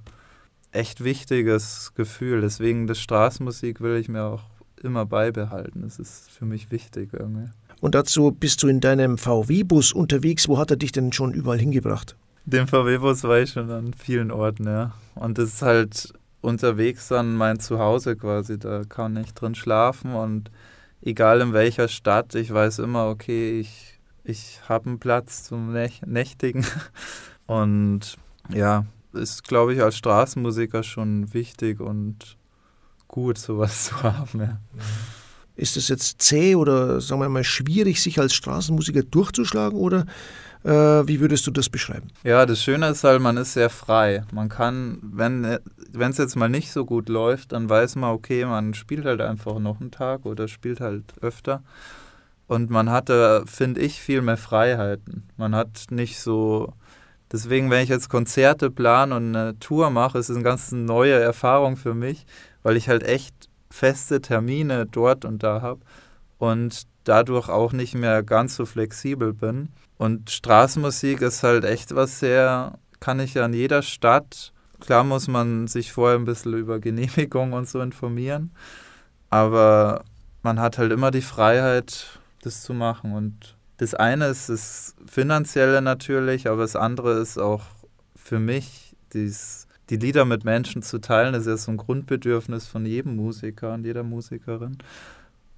echt 0.73 1.05
wichtiges 1.05 1.93
Gefühl. 1.95 2.41
Deswegen 2.41 2.87
das 2.87 2.99
Straßenmusik 3.01 3.81
will 3.81 3.97
ich 3.97 4.09
mir 4.09 4.25
auch 4.25 4.43
immer 4.83 5.07
beibehalten. 5.07 5.83
Das 5.83 5.99
ist 5.99 6.31
für 6.31 6.45
mich 6.45 6.71
wichtig 6.71 7.11
irgendwie. 7.13 7.49
Und 7.85 7.95
dazu 7.95 8.33
bist 8.33 8.63
du 8.63 8.69
in 8.69 8.81
deinem 8.81 9.19
VW-Bus 9.19 9.93
unterwegs. 9.93 10.49
Wo 10.49 10.57
hat 10.57 10.71
er 10.71 10.79
dich 10.79 10.91
denn 10.91 11.13
schon 11.13 11.35
überall 11.35 11.59
hingebracht? 11.59 12.17
Den 12.47 12.67
VW-Bus 12.67 13.25
war 13.25 13.41
ich 13.41 13.51
schon 13.51 13.71
an 13.71 13.93
vielen 13.93 14.31
Orten, 14.31 14.65
ja. 14.65 14.95
Und 15.15 15.37
das 15.37 15.51
ist 15.51 15.61
halt 15.61 16.15
unterwegs 16.41 17.13
an 17.13 17.37
mein 17.37 17.61
Zuhause 17.61 18.17
quasi. 18.17 18.59
Da 18.59 18.85
kann 18.89 19.19
ich 19.19 19.35
drin 19.35 19.55
schlafen 19.55 20.15
und 20.15 20.51
egal 21.03 21.43
in 21.43 21.53
welcher 21.53 21.89
Stadt, 21.89 22.35
ich 22.35 22.55
weiß 22.55 22.79
immer, 22.79 23.07
okay, 23.11 23.61
ich, 23.61 24.01
ich 24.25 24.63
habe 24.67 24.87
einen 24.87 24.99
Platz 24.99 25.45
zum 25.45 25.75
Nächtigen. 25.75 26.65
Und 27.47 28.17
ja, 28.49 28.87
ist, 29.13 29.45
glaube 29.45 29.75
ich, 29.75 29.83
als 29.83 29.99
Straßenmusiker 29.99 30.83
schon 30.85 31.35
wichtig 31.35 31.81
und 31.81 32.39
gut, 33.09 33.37
sowas 33.37 33.85
zu 33.85 34.03
haben, 34.03 34.41
ja. 34.41 34.59
Ist 35.57 35.77
es 35.77 35.89
jetzt 35.89 36.21
zäh 36.21 36.57
oder 36.57 37.01
sagen 37.01 37.21
wir 37.21 37.29
mal 37.29 37.45
schwierig, 37.45 38.03
sich 38.03 38.19
als 38.19 38.35
Straßenmusiker 38.35 39.03
durchzuschlagen 39.03 39.79
oder 39.79 40.07
äh, 40.65 41.07
wie 41.07 41.21
würdest 41.21 41.47
du 41.47 41.51
das 41.51 41.69
beschreiben? 41.69 42.09
Ja, 42.25 42.47
das 42.47 42.63
Schöne 42.63 42.89
ist 42.89 43.05
halt, 43.05 43.21
man 43.21 43.37
ist 43.37 43.53
sehr 43.53 43.71
frei. 43.71 44.25
Man 44.33 44.49
kann, 44.49 44.99
wenn 45.03 45.45
es 45.45 46.19
jetzt 46.19 46.37
mal 46.37 46.49
nicht 46.49 46.73
so 46.73 46.85
gut 46.85 47.09
läuft, 47.09 47.53
dann 47.53 47.69
weiß 47.69 47.97
man, 47.97 48.11
okay, 48.11 48.45
man 48.47 48.75
spielt 48.75 49.05
halt 49.05 49.21
einfach 49.21 49.59
noch 49.59 49.81
einen 49.81 49.91
Tag 49.91 50.25
oder 50.25 50.49
spielt 50.49 50.81
halt 50.81 51.05
öfter. 51.21 51.63
Und 52.47 52.71
man 52.71 52.91
hatte, 52.91 53.45
finde 53.47 53.81
ich, 53.81 54.01
viel 54.01 54.23
mehr 54.23 54.37
Freiheiten. 54.37 55.29
Man 55.37 55.55
hat 55.55 55.87
nicht 55.91 56.19
so. 56.19 56.73
Deswegen, 57.33 57.71
wenn 57.71 57.83
ich 57.83 57.89
jetzt 57.89 58.11
Konzerte 58.11 58.71
plane 58.71 59.15
und 59.17 59.35
eine 59.35 59.59
Tour 59.59 59.91
mache, 59.91 60.19
ist 60.19 60.29
es 60.29 60.37
eine 60.37 60.45
ganz 60.45 60.71
neue 60.73 61.15
Erfahrung 61.15 61.77
für 61.77 61.95
mich, 61.95 62.27
weil 62.63 62.77
ich 62.77 62.89
halt 62.89 63.03
echt 63.03 63.49
feste 63.75 64.21
Termine 64.21 64.87
dort 64.87 65.25
und 65.25 65.43
da 65.43 65.61
habe 65.61 65.81
und 66.39 66.85
dadurch 67.03 67.49
auch 67.49 67.73
nicht 67.73 67.95
mehr 67.95 68.23
ganz 68.23 68.55
so 68.55 68.67
flexibel 68.67 69.35
bin. 69.35 69.69
Und 69.99 70.31
Straßenmusik 70.31 71.21
ist 71.21 71.43
halt 71.43 71.65
echt 71.65 71.95
was 71.95 72.21
sehr, 72.21 72.79
kann 73.01 73.21
ich 73.21 73.35
ja 73.35 73.45
in 73.45 73.53
jeder 73.53 73.83
Stadt. 73.83 74.53
Klar 74.81 75.03
muss 75.03 75.27
man 75.27 75.67
sich 75.67 75.93
vorher 75.93 76.19
ein 76.19 76.25
bisschen 76.25 76.55
über 76.55 76.79
Genehmigung 76.79 77.53
und 77.53 77.69
so 77.69 77.81
informieren, 77.81 78.53
aber 79.29 80.05
man 80.43 80.61
hat 80.61 80.79
halt 80.79 80.93
immer 80.93 81.11
die 81.11 81.23
Freiheit, 81.23 82.21
das 82.43 82.63
zu 82.63 82.75
machen 82.75 83.13
und 83.13 83.57
das 83.79 83.95
eine 83.95 84.27
ist 84.27 84.51
das 84.51 84.95
Finanzielle 85.07 85.83
natürlich, 85.83 86.49
aber 86.49 86.63
das 86.63 86.77
andere 86.77 87.19
ist 87.19 87.39
auch 87.39 87.63
für 88.15 88.39
mich, 88.39 88.95
dies, 89.13 89.64
die 89.91 89.97
Lieder 89.97 90.25
mit 90.25 90.45
Menschen 90.45 90.83
zu 90.83 90.99
teilen, 90.99 91.35
ist 91.35 91.47
ja 91.47 91.57
so 91.57 91.71
ein 91.71 91.77
Grundbedürfnis 91.77 92.67
von 92.67 92.87
jedem 92.87 93.17
Musiker 93.17 93.75
und 93.75 93.85
jeder 93.85 94.03
Musikerin. 94.03 94.79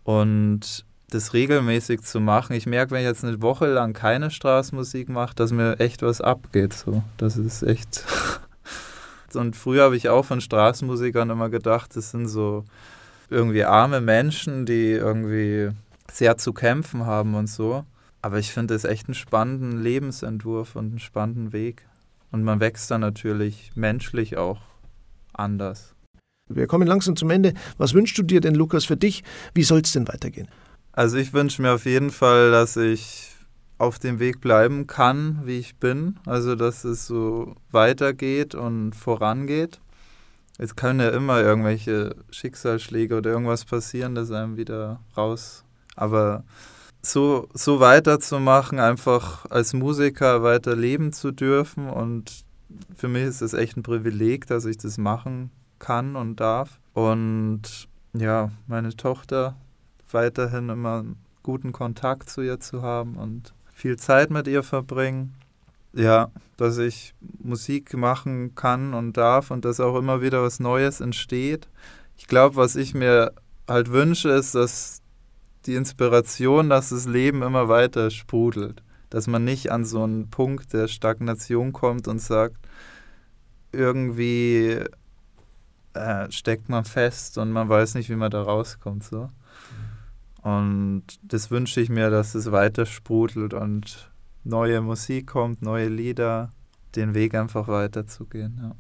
Und 0.04 0.84
das 1.10 1.32
regelmäßig 1.32 2.02
zu 2.02 2.20
machen. 2.20 2.54
Ich 2.54 2.66
merke, 2.66 2.92
wenn 2.92 3.00
ich 3.00 3.06
jetzt 3.06 3.24
eine 3.24 3.40
Woche 3.40 3.66
lang 3.66 3.92
keine 3.92 4.30
Straßenmusik 4.30 5.08
mache, 5.08 5.34
dass 5.34 5.52
mir 5.52 5.78
echt 5.78 6.02
was 6.02 6.20
abgeht. 6.20 6.72
So. 6.72 7.02
Das 7.16 7.36
ist 7.36 7.62
echt. 7.62 8.04
und 9.34 9.54
früher 9.54 9.84
habe 9.84 9.96
ich 9.96 10.08
auch 10.08 10.24
von 10.24 10.40
Straßenmusikern 10.40 11.30
immer 11.30 11.48
gedacht, 11.48 11.94
das 11.94 12.10
sind 12.10 12.26
so 12.26 12.64
irgendwie 13.30 13.64
arme 13.64 14.00
Menschen, 14.00 14.66
die 14.66 14.90
irgendwie 14.92 15.70
sehr 16.10 16.38
zu 16.38 16.52
kämpfen 16.52 17.06
haben 17.06 17.34
und 17.34 17.48
so. 17.48 17.84
Aber 18.22 18.38
ich 18.38 18.52
finde 18.52 18.74
es 18.74 18.84
echt 18.84 19.06
einen 19.06 19.14
spannenden 19.14 19.80
Lebensentwurf 19.82 20.74
und 20.74 20.86
einen 20.86 20.98
spannenden 20.98 21.52
Weg. 21.52 21.86
Und 22.30 22.42
man 22.42 22.60
wächst 22.60 22.90
dann 22.90 23.00
natürlich 23.00 23.72
menschlich 23.74 24.36
auch 24.36 24.60
anders. 25.32 25.94
Wir 26.48 26.66
kommen 26.66 26.86
langsam 26.86 27.16
zum 27.16 27.30
Ende. 27.30 27.54
Was 27.76 27.94
wünschst 27.94 28.16
du 28.18 28.22
dir 28.22 28.40
denn, 28.40 28.54
Lukas, 28.54 28.84
für 28.84 28.96
dich? 28.96 29.24
Wie 29.54 29.64
soll 29.64 29.80
es 29.80 29.92
denn 29.92 30.06
weitergehen? 30.06 30.48
Also 30.92 31.16
ich 31.16 31.32
wünsche 31.32 31.60
mir 31.60 31.72
auf 31.72 31.84
jeden 31.84 32.10
Fall, 32.10 32.50
dass 32.50 32.76
ich 32.76 33.34
auf 33.78 33.98
dem 33.98 34.18
Weg 34.18 34.40
bleiben 34.40 34.86
kann, 34.86 35.42
wie 35.44 35.58
ich 35.58 35.76
bin. 35.76 36.18
Also 36.24 36.54
dass 36.54 36.84
es 36.84 37.06
so 37.06 37.54
weitergeht 37.70 38.54
und 38.54 38.94
vorangeht. 38.94 39.80
Es 40.58 40.74
können 40.76 41.00
ja 41.00 41.10
immer 41.10 41.42
irgendwelche 41.42 42.16
Schicksalsschläge 42.30 43.16
oder 43.16 43.30
irgendwas 43.30 43.64
passieren, 43.64 44.14
das 44.14 44.30
einem 44.30 44.56
wieder 44.56 45.00
raus. 45.16 45.64
Aber 45.96 46.44
so, 47.10 47.48
so 47.54 47.80
weiterzumachen, 47.80 48.78
einfach 48.78 49.46
als 49.50 49.72
Musiker 49.72 50.42
weiter 50.42 50.76
leben 50.76 51.12
zu 51.12 51.32
dürfen 51.32 51.88
und 51.88 52.44
für 52.96 53.08
mich 53.08 53.24
ist 53.24 53.42
es 53.42 53.54
echt 53.54 53.76
ein 53.76 53.82
Privileg, 53.82 54.46
dass 54.46 54.64
ich 54.64 54.76
das 54.78 54.98
machen 54.98 55.50
kann 55.78 56.16
und 56.16 56.40
darf. 56.40 56.80
Und 56.94 57.88
ja, 58.12 58.50
meine 58.66 58.96
Tochter 58.96 59.56
weiterhin 60.10 60.68
immer 60.68 61.04
guten 61.42 61.72
Kontakt 61.72 62.28
zu 62.28 62.42
ihr 62.42 62.60
zu 62.60 62.82
haben 62.82 63.16
und 63.16 63.54
viel 63.72 63.96
Zeit 63.96 64.30
mit 64.30 64.48
ihr 64.48 64.62
verbringen. 64.62 65.34
Ja, 65.92 66.30
dass 66.56 66.76
ich 66.78 67.14
Musik 67.38 67.94
machen 67.94 68.54
kann 68.54 68.92
und 68.92 69.16
darf 69.16 69.50
und 69.50 69.64
dass 69.64 69.80
auch 69.80 69.96
immer 69.96 70.20
wieder 70.20 70.42
was 70.42 70.60
Neues 70.60 71.00
entsteht. 71.00 71.68
Ich 72.18 72.26
glaube, 72.26 72.56
was 72.56 72.76
ich 72.76 72.94
mir 72.94 73.32
halt 73.68 73.90
wünsche, 73.92 74.30
ist, 74.30 74.54
dass 74.54 75.00
die 75.66 75.74
Inspiration, 75.74 76.68
dass 76.68 76.90
das 76.90 77.06
Leben 77.06 77.42
immer 77.42 77.68
weiter 77.68 78.10
sprudelt. 78.10 78.82
Dass 79.10 79.26
man 79.26 79.44
nicht 79.44 79.70
an 79.70 79.84
so 79.84 80.02
einen 80.02 80.30
Punkt 80.30 80.72
der 80.72 80.88
Stagnation 80.88 81.72
kommt 81.72 82.08
und 82.08 82.20
sagt, 82.20 82.56
irgendwie 83.72 84.80
äh, 85.94 86.30
steckt 86.30 86.68
man 86.68 86.84
fest 86.84 87.38
und 87.38 87.52
man 87.52 87.68
weiß 87.68 87.94
nicht, 87.94 88.08
wie 88.10 88.16
man 88.16 88.30
da 88.30 88.42
rauskommt. 88.42 89.04
So. 89.04 89.30
Und 90.42 91.04
das 91.22 91.50
wünsche 91.50 91.80
ich 91.80 91.88
mir, 91.88 92.10
dass 92.10 92.34
es 92.34 92.52
weiter 92.52 92.86
sprudelt 92.86 93.54
und 93.54 94.10
neue 94.44 94.80
Musik 94.80 95.26
kommt, 95.26 95.62
neue 95.62 95.88
Lieder, 95.88 96.52
den 96.94 97.14
Weg 97.14 97.34
einfach 97.34 97.68
weiterzugehen. 97.68 98.58
Ja. 98.62 98.76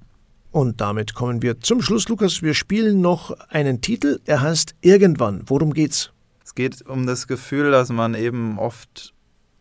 Und 0.52 0.80
damit 0.80 1.14
kommen 1.14 1.42
wir 1.42 1.60
zum 1.60 1.82
Schluss, 1.82 2.08
Lukas. 2.08 2.40
Wir 2.40 2.54
spielen 2.54 3.00
noch 3.00 3.32
einen 3.50 3.80
Titel. 3.82 4.20
Er 4.24 4.40
heißt 4.40 4.74
Irgendwann. 4.80 5.42
Worum 5.46 5.74
geht's? 5.74 6.12
Es 6.46 6.54
geht 6.54 6.86
um 6.86 7.06
das 7.06 7.26
Gefühl, 7.26 7.72
dass 7.72 7.88
man 7.88 8.14
eben 8.14 8.60
oft, 8.60 9.12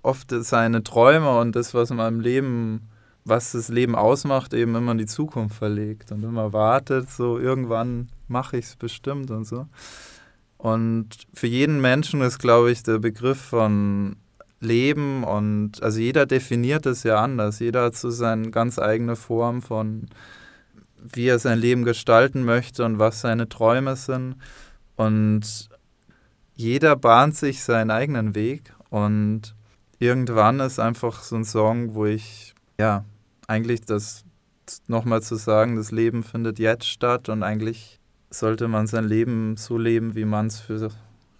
oft 0.04 0.30
seine 0.30 0.84
Träume 0.84 1.40
und 1.40 1.56
das, 1.56 1.74
was 1.74 1.90
man 1.90 2.14
im 2.14 2.20
Leben, 2.20 2.90
was 3.24 3.54
das 3.54 3.70
Leben 3.70 3.96
ausmacht, 3.96 4.54
eben 4.54 4.76
immer 4.76 4.92
in 4.92 5.00
die 5.00 5.08
Zukunft 5.08 5.56
verlegt 5.56 6.12
und 6.12 6.24
immer 6.24 6.54
wartet, 6.54 7.10
so 7.10 7.40
irgendwann 7.40 8.10
mache 8.28 8.58
ich 8.58 8.66
es 8.66 8.76
bestimmt 8.76 9.32
und 9.32 9.46
so. 9.46 9.66
Und 10.60 11.08
für 11.34 11.48
jeden 11.48 11.82
Menschen 11.82 12.22
ist, 12.22 12.38
glaube 12.38 12.72
ich, 12.72 12.84
der 12.84 13.00
Begriff 13.00 13.42
von 13.42 14.18
Leben 14.60 15.24
und 15.24 15.82
also 15.82 16.00
jeder 16.00 16.28
definiert 16.28 16.86
es 16.86 17.02
ja 17.02 17.16
anders. 17.20 17.58
Jeder 17.58 17.86
hat 17.86 17.96
so 17.96 18.12
seine 18.12 18.52
ganz 18.52 18.78
eigene 18.78 19.16
Form 19.16 19.64
von, 19.64 20.06
wie 21.02 21.30
er 21.30 21.40
sein 21.40 21.58
Leben 21.58 21.84
gestalten 21.84 22.46
möchte 22.46 22.86
und 22.86 23.00
was 23.00 23.22
seine 23.22 23.50
Träume 23.50 23.96
sind. 23.96 24.36
Und 24.98 25.68
jeder 26.56 26.96
bahnt 26.96 27.36
sich 27.36 27.64
seinen 27.64 27.92
eigenen 27.92 28.36
Weg. 28.36 28.74
Und 28.90 29.56
irgendwann 30.00 30.60
ist 30.60 30.80
einfach 30.80 31.22
so 31.22 31.36
ein 31.36 31.46
Song, 31.46 31.94
wo 31.94 32.06
ich, 32.06 32.56
ja, 32.80 33.06
eigentlich 33.48 33.82
das 33.82 34.24
nochmal 34.88 35.22
zu 35.22 35.36
sagen, 35.36 35.76
das 35.76 35.92
Leben 35.92 36.24
findet 36.24 36.60
jetzt 36.60 36.88
statt 36.88 37.30
und 37.30 37.44
eigentlich 37.44 38.00
sollte 38.32 38.68
man 38.68 38.88
sein 38.88 39.06
Leben 39.06 39.58
so 39.58 39.78
leben, 39.78 40.16
wie 40.16 40.26
man 40.26 40.48
es 40.48 40.60
für 40.60 40.90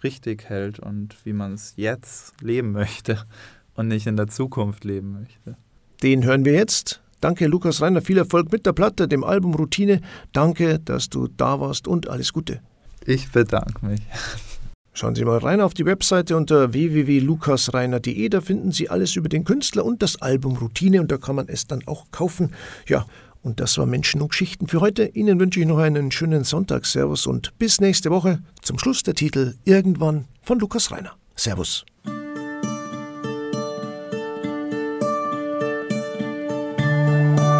richtig 0.04 0.44
hält 0.44 0.78
und 0.78 1.16
wie 1.24 1.32
man 1.32 1.54
es 1.54 1.74
jetzt 1.76 2.40
leben 2.40 2.72
möchte 2.72 3.18
und 3.74 3.88
nicht 3.88 4.06
in 4.06 4.16
der 4.16 4.28
Zukunft 4.28 4.84
leben 4.84 5.12
möchte. 5.12 5.56
Den 6.02 6.24
hören 6.24 6.44
wir 6.44 6.52
jetzt. 6.52 7.00
Danke, 7.20 7.46
Lukas 7.46 7.80
Reiner. 7.80 8.02
Viel 8.02 8.18
Erfolg 8.18 8.52
mit 8.52 8.66
der 8.66 8.72
Platte, 8.72 9.08
dem 9.08 9.24
Album 9.24 9.54
Routine. 9.54 10.02
Danke, 10.32 10.78
dass 10.78 11.08
du 11.08 11.28
da 11.28 11.58
warst 11.58 11.88
und 11.88 12.08
alles 12.08 12.32
Gute. 12.32 12.60
Ich 13.04 13.32
bedanke 13.32 13.86
mich. 13.86 14.02
Schauen 14.96 15.14
Sie 15.14 15.26
mal 15.26 15.36
rein 15.36 15.60
auf 15.60 15.74
die 15.74 15.84
Webseite 15.84 16.38
unter 16.38 16.72
www.lukasreiner.de. 16.72 18.30
Da 18.30 18.40
finden 18.40 18.72
Sie 18.72 18.88
alles 18.88 19.14
über 19.14 19.28
den 19.28 19.44
Künstler 19.44 19.84
und 19.84 20.00
das 20.00 20.22
Album 20.22 20.56
Routine 20.56 21.02
und 21.02 21.12
da 21.12 21.18
kann 21.18 21.36
man 21.36 21.50
es 21.50 21.66
dann 21.66 21.86
auch 21.86 22.06
kaufen. 22.12 22.54
Ja, 22.88 23.04
und 23.42 23.60
das 23.60 23.76
war 23.76 23.84
Menschen 23.84 24.22
und 24.22 24.30
Geschichten 24.30 24.68
für 24.68 24.80
heute. 24.80 25.04
Ihnen 25.04 25.38
wünsche 25.38 25.60
ich 25.60 25.66
noch 25.66 25.76
einen 25.76 26.10
schönen 26.12 26.44
Sonntag. 26.44 26.86
Servus 26.86 27.26
und 27.26 27.58
bis 27.58 27.78
nächste 27.78 28.10
Woche. 28.10 28.38
Zum 28.62 28.78
Schluss 28.78 29.02
der 29.02 29.12
Titel 29.12 29.56
Irgendwann 29.66 30.24
von 30.40 30.58
Lukas 30.60 30.90
Reiner. 30.90 31.12
Servus. 31.34 31.84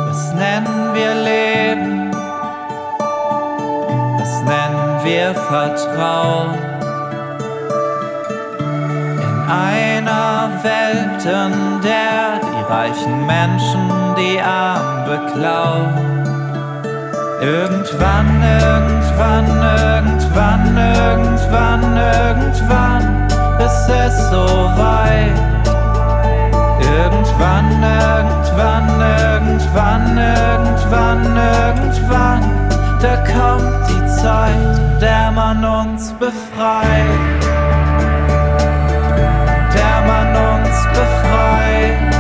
Das 0.07 0.33
nennen 0.35 0.95
wir 0.95 1.15
Leben. 1.23 2.13
Das 4.19 4.43
nennen 4.43 5.05
wir 5.05 5.35
Vertrauen. 5.35 6.76
In 9.47 9.53
einer 9.53 10.51
Welt, 10.65 11.25
in 11.25 11.81
der 11.81 12.41
die 12.43 12.63
reichen 12.69 13.27
Menschen 13.27 13.89
die 14.17 14.41
Armen 14.41 15.05
beklaut. 15.05 15.95
Irgendwann, 17.41 18.43
irgendwann, 18.43 19.47
irgendwann, 19.47 20.77
irgendwann, 20.77 21.97
irgendwann 21.97 23.29
ist 23.61 23.89
es 23.89 24.31
so 24.31 24.47
weit. 24.75 25.39
Irgendwann, 26.81 27.71
irgendwann, 27.85 29.01
irgendwann, 29.01 30.19
irgendwann, 30.19 31.37
irgendwann, 31.37 32.43
da 33.01 33.17
kommt 33.19 33.89
die 33.89 34.07
Zeit, 34.09 35.01
der 35.01 35.31
man 35.31 35.65
uns 35.65 36.13
befreit. 36.15 37.66
Befreit. 40.97 42.16